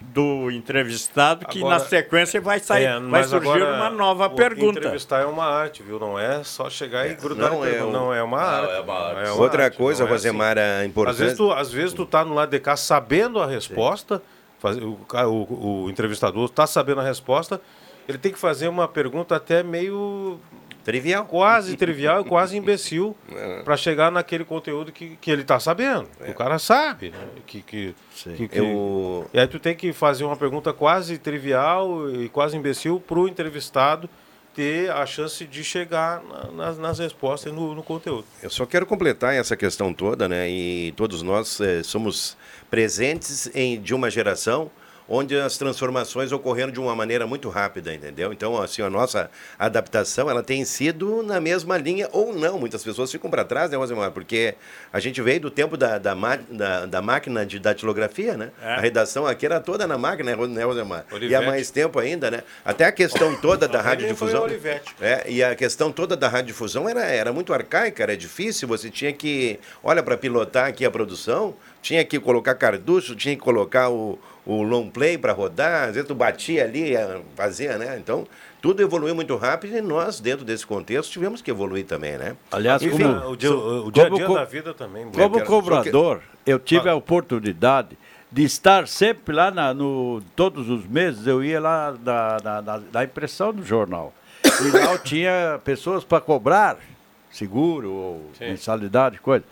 [0.00, 4.26] do entrevistado, que Agora- na sequência vai sair, É, vai mas surgir agora, uma nova
[4.26, 4.78] o pergunta.
[4.78, 5.98] Entrevistar é uma arte, viu?
[6.00, 8.72] Não é só chegar e grudar não é um- Não, é uma Não, arte.
[8.74, 9.28] é uma arte.
[9.28, 12.06] É Outra arte, coisa, não é Rosemar, é importante- Às vezes, tu, às vezes tu
[12.06, 14.22] tá no lado de cá sabendo a resposta,
[14.58, 17.60] faz- o, o, o entrevistador está sabendo a resposta,
[18.08, 20.38] ele tem que fazer uma pergunta até meio...
[20.82, 21.26] Trivial.
[21.26, 23.62] Quase trivial e quase imbecil É.
[23.62, 26.08] para chegar naquele conteúdo que, que ele está sabendo.
[26.24, 27.18] que O cara sabe, né?
[27.46, 27.94] Que, que,
[28.24, 32.56] que- que- Eu- E aí tu tem que fazer uma pergunta quase trivial e quase
[32.56, 34.08] imbecil para o entrevistado
[34.54, 38.24] ter a chance de chegar na- nas, nas respostas e no, no conteúdo.
[38.42, 40.48] Eu só quero completar essa questão toda, né?
[40.48, 42.38] E todos nós eh, somos
[42.70, 44.70] presentes em, de uma geração
[45.10, 48.32] onde as transformações ocorreram de uma maneira muito rápida, entendeu?
[48.32, 52.58] Então, assim, a nossa adaptação, ela tem sido na mesma linha ou não.
[52.58, 54.12] Muitas pessoas ficam para trás, né, Rosemar?
[54.12, 54.54] Porque
[54.92, 56.14] a gente veio do tempo da, da,
[56.48, 58.50] da- da máquina de datilografia, né?
[58.62, 58.74] É.
[58.74, 61.04] A redação aqui era toda na máquina, né, Rosemar?
[61.28, 62.42] E há mais tempo ainda, né?
[62.64, 64.42] Até a questão toda da radiodifusão.
[65.00, 68.68] É, e a questão toda da radiodifusão era, era muito arcaica, era difícil.
[68.68, 73.40] Você tinha que, olha, para pilotar aqui a produção, tinha que colocar cartucho, tinha que
[73.42, 74.18] colocar o,
[74.52, 77.96] o long play para rodar, às vezes tu batia ali, eh, fazia, né?
[77.98, 78.26] Então,
[78.60, 82.36] tudo evoluiu muito rápido e nós, dentro desse contexto, tivemos que evoluir também, né?
[82.50, 85.46] Aliás, Enfim, como, o dia- o dia a como dia da vida também, Como que-
[85.46, 87.96] cobrador, eu tive a oportunidade
[88.32, 92.78] de estar sempre lá na- no todos os meses eu ia lá da, da, da-
[92.78, 94.12] da impressão do jornal
[94.44, 96.76] e lá eu tinha pessoas para cobrar
[97.30, 98.46] seguro ou Sim.
[98.50, 99.44] mensalidade coisa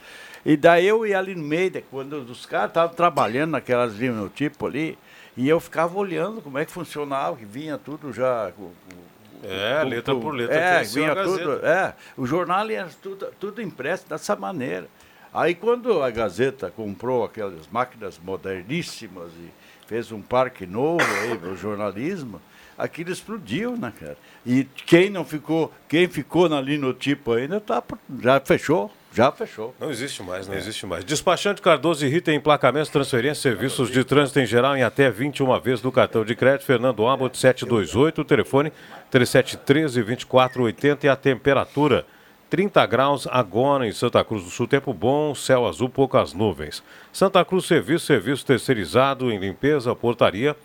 [0.50, 3.92] e daí eu ia ali no meio quando os caras estavam trabalhando naquelas
[4.34, 4.98] tipo ali
[5.36, 9.84] e eu ficava olhando como é que funcionava que vinha tudo já com- com- É,
[9.84, 14.88] letra por letra, é, vinha tudo é, o jornal era tudo, tudo impresso dessa maneira.
[15.32, 19.50] Aí quando a Gazeta comprou aquelas máquinas moderníssimas e
[19.86, 22.40] fez um parque novo aí para o jornalismo,
[22.76, 24.16] aquilo explodiu, né, cara?
[24.46, 27.82] E quem não ficou, quem ficou na linotipo ainda tá,
[28.20, 29.74] já fechou, já fechou.
[29.80, 31.04] Não existe mais, não existe mais.
[31.04, 35.80] Despachante Cardoso e Rita, emplacamentos, transferências, serviços de trânsito em geral em até 21 vezes
[35.80, 36.64] do cartão de crédito.
[36.64, 38.72] Fernando Abbott, 728, o telefone
[39.10, 42.06] 3713-2480 e a temperatura
[42.50, 44.66] 30 graus agora em Santa Cruz do Sul.
[44.66, 46.82] Tempo bom, céu azul, poucas nuvens.
[47.12, 50.56] Santa Cruz Serviço, serviço terceirizado em limpeza, portaria,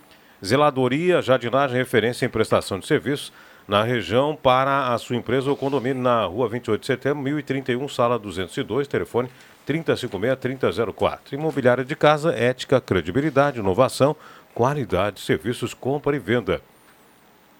[0.43, 3.31] zeladoria, jardinagem, referência em prestação de serviços
[3.67, 8.19] na região para a sua empresa ou condomínio na rua 28 de setembro, 1031, sala
[8.19, 9.29] 202, telefone
[9.67, 11.33] 3056-3004.
[11.33, 14.15] Imobiliária de casa, ética, credibilidade, inovação,
[14.53, 16.61] qualidade, serviços, compra e venda.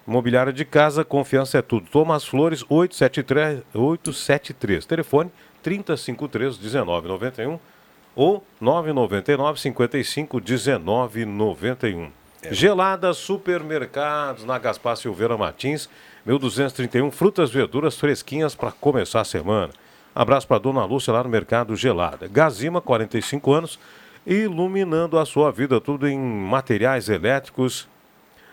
[0.06, 1.86] Imobiliária de casa, confiança é tudo.
[1.90, 4.84] Thomas Flores, 873, 873.
[4.84, 5.30] Telefone
[5.64, 7.58] 3053-1991
[8.14, 12.23] ou 999 55 1991.
[12.50, 15.88] Gelada Supermercados, na Gaspar Silveira Martins,
[16.26, 17.10] 1231.
[17.10, 19.70] Frutas, verduras fresquinhas para começar a semana.
[20.14, 22.28] Abraço para Dona Lúcia lá no Mercado Gelada.
[22.28, 23.78] Gazima, 45 anos,
[24.26, 27.88] iluminando a sua vida, tudo em materiais elétricos,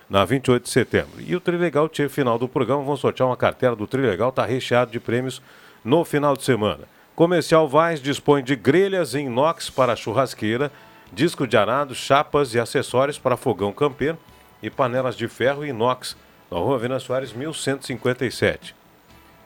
[0.09, 1.21] na 28 de setembro.
[1.21, 4.91] E o Trilegal Tchê, final do programa, vamos sortear uma cartela do Trilegal, está recheado
[4.91, 5.41] de prêmios
[5.83, 6.83] no final de semana.
[7.15, 10.71] Comercial Vaz dispõe de grelhas em inox para churrasqueira,
[11.11, 14.17] disco de arado, chapas e acessórios para fogão campeiro
[14.63, 16.15] e panelas de ferro e inox,
[16.49, 18.73] na rua Vina Soares, 1157.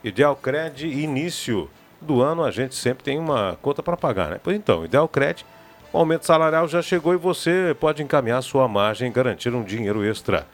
[0.04, 1.68] Ideal Cred, início
[2.00, 4.40] do ano, a gente sempre tem uma conta para pagar, né?
[4.44, 5.44] Pois então, Ideal Cred,
[5.92, 10.04] o aumento salarial já chegou e você pode encaminhar sua margem e garantir um dinheiro
[10.04, 10.46] extra.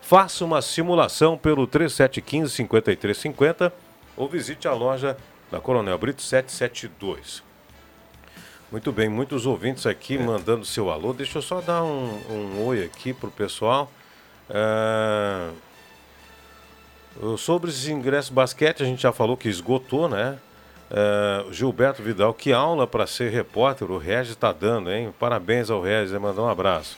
[0.00, 3.72] Faça uma simulação pelo 3715-5350
[4.16, 5.16] ou visite a loja
[5.50, 7.49] da Coronel Brito 772.
[8.70, 11.12] Muito bem, muitos ouvintes aqui mandando seu alô.
[11.12, 13.90] Deixa eu só dar um, um oi aqui pro pessoal.
[14.48, 15.50] É,
[17.36, 20.38] Sobre esses ingressos basquete, a gente já falou que esgotou, né?
[20.88, 25.12] É, Gilberto Vidal, que aula para ser repórter o Regis está dando, hein?
[25.18, 26.96] Parabéns ao Regis, mandar um abraço.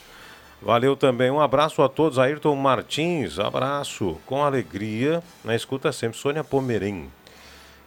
[0.61, 2.19] Valeu também, um abraço a todos.
[2.19, 5.23] Ayrton Martins, abraço, com alegria.
[5.43, 7.09] Na escuta sempre, Sônia Pomerim.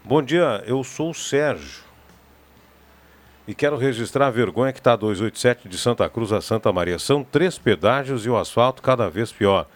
[0.04, 1.85] Bom dia, eu sou o Sérgio.
[3.47, 6.98] E quero registrar a vergonha que está a 287 de Santa Cruz a Santa Maria.
[6.98, 9.66] São três pedágios e o asfalto cada vez pior.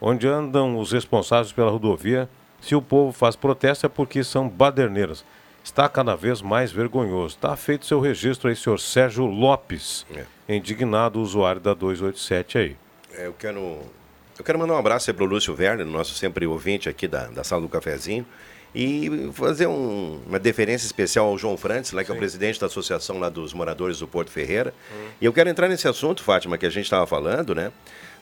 [0.00, 2.28] Onde andam os responsáveis pela rodovia,
[2.60, 5.24] se o povo faz protesto é porque são baderneiras.
[5.64, 7.36] está cada vez mais vergonhoso.
[7.36, 10.06] Está feito seu registro aí, senhor Sérgio Lopes,
[10.48, 12.76] indignado usuário da 287 aí.
[13.14, 13.80] É, eu quero,
[14.38, 17.42] eu quero mandar um abraço para o Lúcio Werner, nosso sempre ouvinte aqui da, da
[17.42, 18.26] sala do cafezinho,
[18.78, 22.66] e fazer um- uma deferência especial ao João Francis, lá, que é o presidente da
[22.66, 24.74] associação lá dos moradores do Porto Ferreira.
[25.18, 27.72] E eu quero entrar nesse assunto, Fátima, que a gente estava falando, né?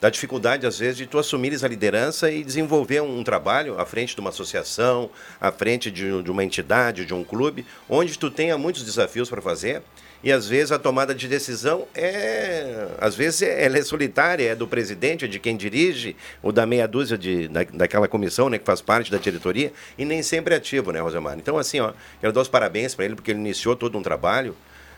[0.00, 4.14] Da dificuldade, às vezes, de tu assumires a liderança e desenvolver um trabalho à frente
[4.14, 5.10] de uma associação,
[5.40, 9.42] à frente de, de uma entidade, de um clube, onde tu tenha muitos desafios para
[9.42, 9.82] fazer.
[10.24, 14.54] E às vezes a tomada de decisão é, às vezes é- ela é solitária, é
[14.54, 18.58] do presidente, é de quem dirige, ou da meia dúzia de, da, daquela comissão, né,
[18.58, 21.36] que faz parte da diretoria, e nem sempre é ativo, né, Rosemar?
[21.36, 21.92] Então, assim, ó,
[22.22, 24.56] quero dar os parabéns para ele, porque ele iniciou todo um trabalho,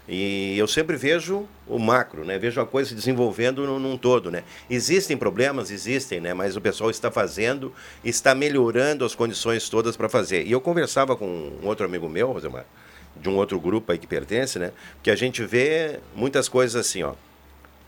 [0.08, 2.38] e eu sempre vejo o macro, né?
[2.38, 4.44] Vejo a coisa se desenvolvendo num, num todo, né?
[4.70, 6.32] Existem problemas, existem, né?
[6.32, 7.74] Mas o pessoal está fazendo,
[8.04, 10.46] está melhorando as condições todas para fazer.
[10.46, 12.64] E eu conversava com um outro amigo meu, Rosemar,
[13.20, 14.72] de um outro grupo aí que pertence, né?
[15.02, 17.14] Que a gente vê muitas coisas assim, ó.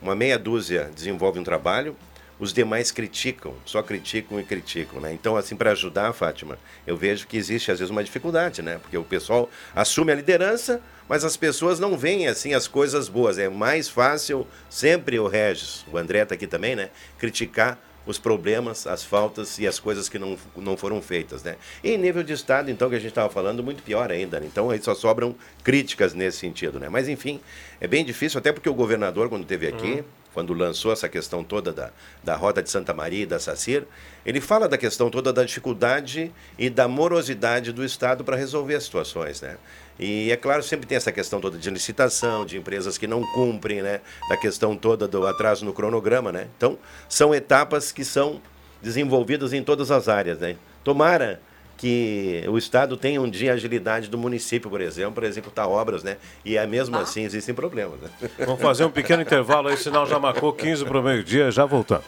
[0.01, 1.97] Uma meia dúzia desenvolve um trabalho,
[2.39, 5.13] os demais criticam, só criticam e criticam, né?
[5.13, 6.57] Então, assim, para ajudar, Fátima,
[6.87, 8.79] eu vejo que existe às vezes uma dificuldade, né?
[8.81, 13.39] Porque o pessoal assume a liderança, mas as pessoas não veem assim as coisas boas.
[13.39, 16.91] É mais fácil sempre o Regis, o André tá aqui também, né?
[17.19, 17.77] Criticar
[18.09, 21.57] os problemas, as faltas e as coisas que não, não foram feitas, né?
[21.85, 24.47] E em nível de Estado, então, que a gente estava falando, muito pior ainda, né?
[24.51, 26.89] Então, aí só sobram críticas nesse sentido, né?
[26.89, 27.39] Mas, enfim,
[27.81, 30.03] é bem difícil, até porque o governador, quando esteve aqui,
[30.33, 31.91] quando lançou essa questão toda da,
[32.23, 33.85] da Rota de Santa Maria e da SACIR,
[34.25, 38.85] ele fala da questão toda da dificuldade e da morosidade do Estado para resolver as
[38.85, 39.57] situações, né?
[39.99, 43.83] E é claro, sempre tem essa questão toda de licitação, de empresas que não cumprem,
[43.83, 44.01] né?
[44.29, 46.47] Da questão toda do atraso no cronograma, né?
[46.57, 48.41] Então, são etapas que são
[48.81, 50.57] desenvolvidas em todas as áreas, né?
[50.85, 51.41] Tomara
[51.77, 56.03] que o Estado tenha um dia a agilidade do município, por exemplo, para executar obras,
[56.03, 56.17] né?
[56.45, 58.31] E é mesmo assim existem problemas, né?
[58.41, 62.05] Vamos fazer um pequeno intervalo aí, sinal já marcou 15 para o meio-dia, já voltamos.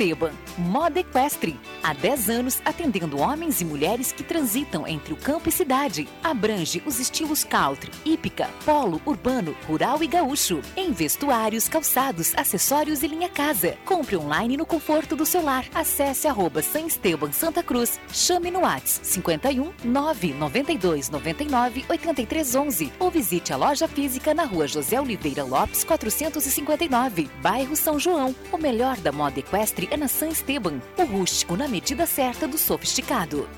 [0.00, 1.60] Esteban, moda equestre.
[1.82, 6.08] Há 10 anos atendendo homens e mulheres que transitam entre o campo e cidade.
[6.24, 10.62] Abrange os estilos country, hípica, polo, urbano, rural e gaúcho.
[10.74, 13.76] Em vestuários, calçados, acessórios e linha casa.
[13.84, 15.66] Compre online no conforto do seu lar.
[15.74, 18.00] Acesse arroba San Esteban Santa Cruz.
[18.10, 24.66] Chame no WhatsApp 51 992 99 83 11 ou visite a loja física na rua
[24.66, 28.34] José Oliveira Lopes 459, bairro São João.
[28.50, 32.56] O melhor da moda equestre é na San Esteban, o rústico na medida certa do
[32.56, 33.48] sofisticado.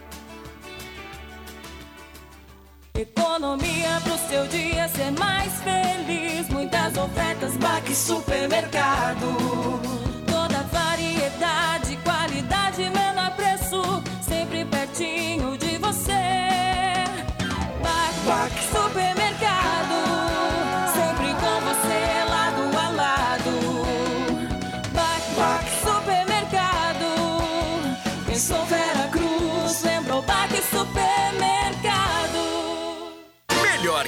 [2.95, 6.49] Economia pro seu dia ser mais feliz.
[6.49, 10.12] Muitas ofertas, Baque Supermercado.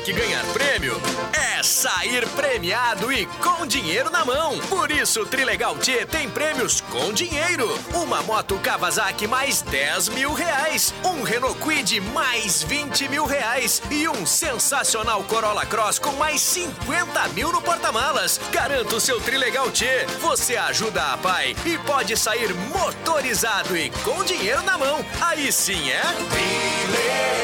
[0.05, 1.01] Que ganhar prêmio
[1.33, 4.59] é sair premiado e com dinheiro na mão.
[4.69, 7.67] Por isso, o Trilegal T tem prêmios com dinheiro.
[7.95, 10.93] Uma moto Kawasaki mais 10 mil reais.
[11.03, 13.81] Um Renault Kwid mais 20 mil reais.
[13.91, 18.39] E um sensacional Corolla Cross com mais 50 mil no porta-malas.
[18.53, 19.87] Garanta o seu Trilegal T.
[20.21, 25.03] Você ajuda a pai e pode sair motorizado e com dinheiro na mão.
[25.23, 27.44] Aí sim é Trilegal.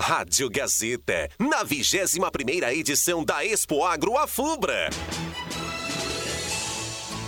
[0.00, 4.90] Rádio Gazeta, na 21 primeira edição da Expo Agro Afubra.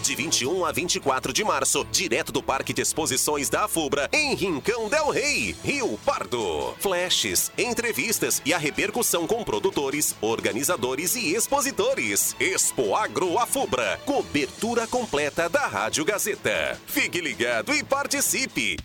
[0.03, 4.89] De 21 a 24 de março, direto do Parque de Exposições da Afubra, em Rincão
[4.89, 6.75] del Rei, Rio Pardo.
[6.79, 12.37] Flashes, entrevistas e a repercussão com produtores, organizadores e expositores.
[12.39, 16.81] Expo Agro Afubra, cobertura completa da Rádio Gazeta.
[16.87, 18.77] Fique ligado e participe!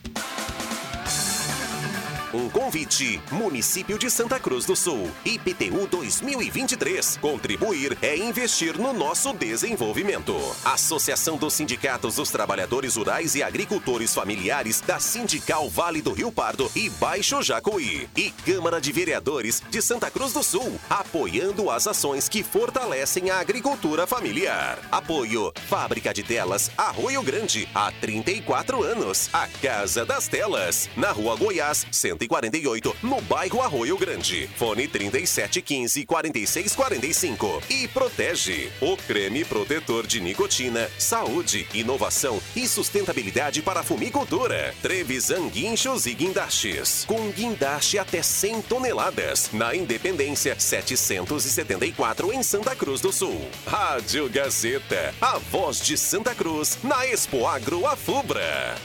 [2.33, 3.21] Um convite.
[3.29, 5.11] Município de Santa Cruz do Sul.
[5.25, 7.17] IPTU 2023.
[7.17, 10.33] Contribuir é investir no nosso desenvolvimento.
[10.63, 16.71] Associação dos Sindicatos dos Trabalhadores Rurais e Agricultores Familiares da Sindical Vale do Rio Pardo
[16.73, 18.07] e Baixo Jacuí.
[18.15, 23.39] E Câmara de Vereadores de Santa Cruz do Sul, apoiando as ações que fortalecem a
[23.39, 24.79] agricultura familiar.
[24.89, 29.29] Apoio Fábrica de Telas Arroio Grande, há 34 anos.
[29.33, 31.85] A Casa das Telas, na Rua Goiás,
[32.27, 34.47] 148, no bairro Arroio Grande.
[34.55, 37.63] Fone 3715 4645.
[37.69, 44.73] E protege o creme protetor de nicotina, saúde, inovação e sustentabilidade para a fumicultura.
[44.81, 47.05] Trevisan Guinchos e Guindastes.
[47.05, 49.49] Com guindaste até 100 toneladas.
[49.51, 53.41] Na Independência 774 em Santa Cruz do Sul.
[53.65, 58.75] Rádio Gazeta, a voz de Santa Cruz na Expo Agro Afubra.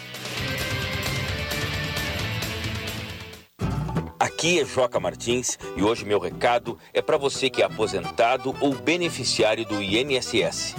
[4.26, 8.74] Aqui é Joca Martins e hoje meu recado é para você que é aposentado ou
[8.74, 10.74] beneficiário do INSS.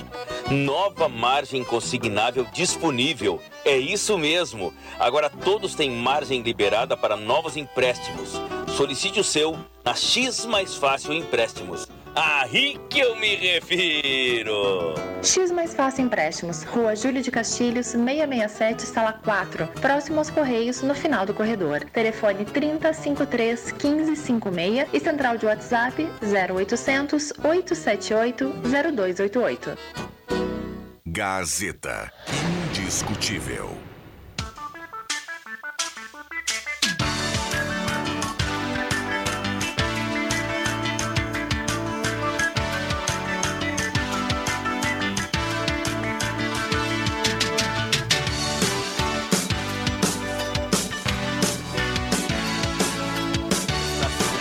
[0.52, 3.42] Nova margem consignável disponível.
[3.64, 4.74] É isso mesmo.
[5.00, 8.34] Agora todos têm margem liberada para novos empréstimos.
[8.76, 11.88] Solicite o seu na X Mais Fácil Empréstimos.
[12.20, 14.96] Aí que eu me refiro.
[15.22, 20.96] X Mais Fácil Empréstimos, Rua Júlio de Castilhos, 667, Sala 4, próximo aos Correios, no
[20.96, 21.82] final do corredor.
[21.94, 29.78] Telefone 3053 1556 e central de WhatsApp 0800 878 0288.
[31.06, 32.12] Gazeta.
[32.72, 33.87] Indiscutível.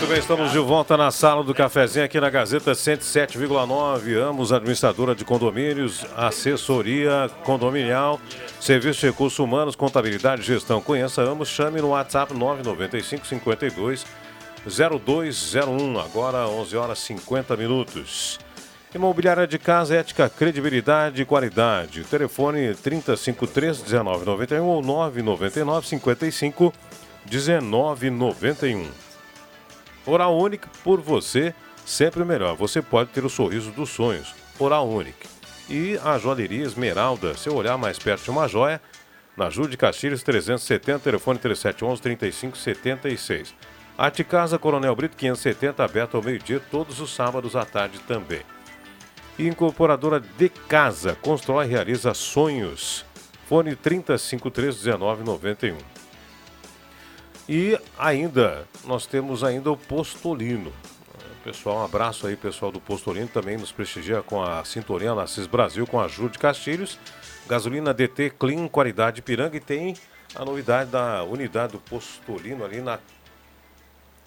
[0.06, 4.16] Muito bem, estamos de volta na sala do cafezinho aqui na Gazeta 107,9.
[4.16, 8.20] Ambos, administradora de condomínios, assessoria condominial,
[8.60, 10.80] serviço de recursos humanos, contabilidade e gestão.
[10.80, 14.06] Conheça ambos, chame no WhatsApp 995 52
[14.64, 15.98] 0201.
[15.98, 18.38] Agora 11 horas 50 minutos.
[18.94, 22.04] Imobiliária de casa, ética, credibilidade e qualidade.
[22.04, 26.72] Telefone 353 1991 ou 999 55
[27.28, 29.05] 1991.
[30.06, 31.52] Oral Unique por você,
[31.84, 32.54] sempre melhor.
[32.56, 34.34] Você pode ter o sorriso dos sonhos.
[34.58, 35.28] Oral Unique.
[35.68, 38.80] E a joalheria Esmeralda, seu olhar mais perto de uma joia,
[39.36, 43.54] na Júlio de Castilhos 370, telefone 3711 3576.
[43.98, 48.42] Arte Casa Coronel Brito 570, aberto ao meio-dia, todos os sábados à tarde também.
[49.38, 53.04] E incorporadora de casa, constrói e realiza sonhos.
[53.48, 55.95] Fone 3053 1991.
[57.48, 60.72] E ainda, nós temos ainda o Postolino.
[61.44, 65.46] Pessoal, um abraço aí, pessoal do Postolino, também nos prestigia com a sintonia na CIS
[65.46, 66.98] Brasil, com a Júlio de Castilhos.
[67.46, 69.94] Gasolina DT Clean, qualidade Piranga e tem
[70.34, 72.98] a novidade da unidade do Postolino ali na...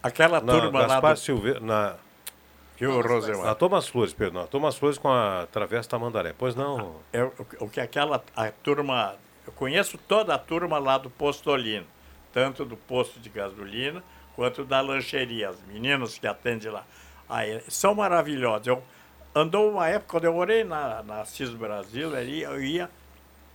[0.02, 1.96] Aquela na turma lá do- Silveira, na...
[2.78, 3.48] Que o Rosemar.
[3.48, 4.48] Na Thomas Flores, perdão.
[4.48, 6.34] Thomas Flores com a Travessa Tamandaré.
[6.38, 6.96] Pois não...
[7.12, 9.16] É o, o que aquela a turma.
[9.46, 11.86] Eu conheço toda a turma lá do Postolino,
[12.34, 14.04] tanto do posto de gasolina
[14.36, 15.50] quanto da lancheria.
[15.50, 16.84] As meninas que atendem lá.
[17.28, 18.68] Aí, são maravilhosos.
[18.68, 18.84] Eu,
[19.36, 22.90] andou uma época, quando eu morei na, na CIS Brasil, ali, eu ia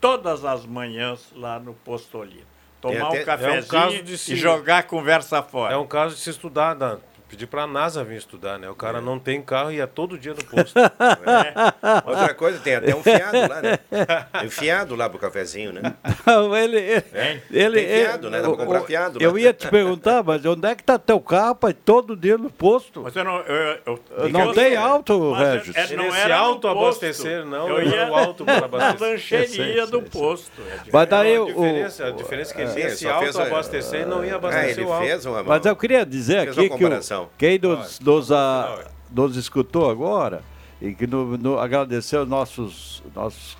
[0.00, 2.46] todas as manhãs lá no Postolino.
[2.80, 5.72] Tomar até- um cafezinho é um e jogar a conversa fora.
[5.74, 6.98] É um caso de se estudar, da-
[7.34, 8.68] pedir pra NASA vir estudar, né?
[8.70, 10.74] O cara não tem carro e ia todo dia no posto.
[12.06, 13.78] Outra coisa, tem até um fiado lá, né?
[14.40, 15.94] Tem fiado lá pro cafezinho, né?
[16.26, 17.02] Não, ele,
[17.50, 18.40] ele, Tem fiado, né?
[18.40, 19.24] Dá pra comprar fiado lá.
[19.24, 21.72] Eu ia te perguntar, mas onde é que tá teu carro, pai?
[21.74, 23.02] Todo dia no posto.
[23.02, 25.76] Mas eu não, eu, eu- Não eu- tem auto, Mas é- Regis?
[25.92, 27.50] é- não era no autoabastecer, posto.
[27.50, 29.00] não, Eu ia o auto para abastecer.
[29.00, 30.62] Na lancheria do posto.
[30.92, 34.10] Mas daí a diferença, a diferença é que Sim, nesse só fez a- autoabastecer ele
[34.10, 35.04] não ia abastecer Ah, ele o auto.
[35.06, 36.84] fez uma- Mas eu queria dizer aqui que
[37.38, 40.42] quem nos, nos, a- nos escutou agora
[40.80, 43.56] e que no, no, agradeceu nossos, nossos,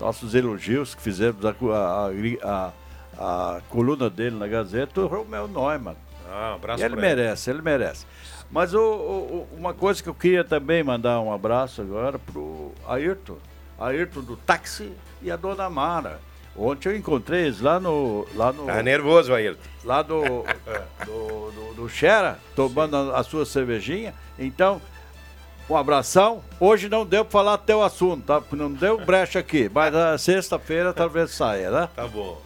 [0.00, 2.72] nossos elogios que fizemos a, a,
[3.18, 5.96] a, a coluna dele na Gazeta, o Romeu Neumann.
[6.30, 8.06] Ah, um abraço ele merece, ele merece.
[8.50, 13.36] Mas o- o- uma coisa que eu queria também mandar um abraço agora pro Ayrton.
[13.78, 16.20] Ayrton do táxi e a dona Mara.
[16.56, 18.26] Ontem eu encontrei eles lá no.
[18.34, 19.60] Lá no Tá nervoso, Ayrton.
[19.84, 20.22] Lá do,
[21.04, 24.14] do, do, do Xera, tomando a, a sua cervejinha.
[24.38, 24.80] Então,
[25.68, 26.42] um abração.
[26.60, 28.40] Hoje não deu para falar teu assunto, tá?
[28.40, 29.70] Porque não deu brecha aqui.
[29.72, 31.88] Mas na sexta-feira talvez saia, né?
[31.94, 32.40] Tá bom.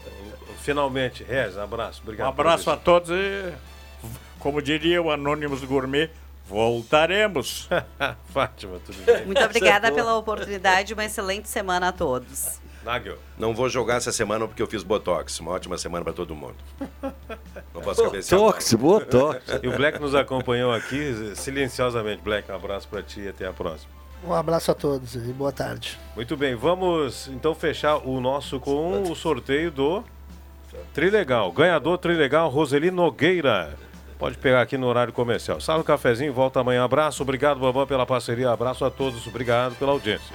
[0.62, 2.00] Finalmente, Rez, um abraço.
[2.02, 2.26] Obrigado.
[2.26, 3.52] Um abraço a todos e
[4.38, 6.10] como diria o Anônimos Gourmet,
[6.48, 7.68] voltaremos.
[8.32, 9.26] Fátima, tudo bem?
[9.26, 10.94] Muito obrigada pela oportunidade.
[10.94, 12.60] Uma excelente semana a todos.
[12.86, 13.18] Nagel.
[13.36, 15.40] Não vou jogar essa semana porque eu fiz Botox.
[15.40, 16.54] Uma ótima semana para todo mundo.
[17.74, 18.40] Não posso cabecear.
[18.40, 19.42] Botox, botox.
[19.62, 22.22] E o Black nos acompanhou aqui silenciosamente.
[22.22, 23.90] Black, um abraço para ti e até a próxima.
[24.24, 25.98] Um abraço a todos e boa tarde.
[26.14, 30.04] Muito bem, vamos então fechar o nosso com o sorteio do
[30.94, 31.50] Trilegal.
[31.52, 33.74] Ganhador Trilegal, Roseli Nogueira.
[34.18, 35.60] Pode pegar aqui no horário comercial.
[35.60, 36.84] Sala do cafezinho, volta amanhã.
[36.84, 38.50] Abraço, obrigado, Bambam, pela parceria.
[38.50, 40.34] Abraço a todos, obrigado pela audiência.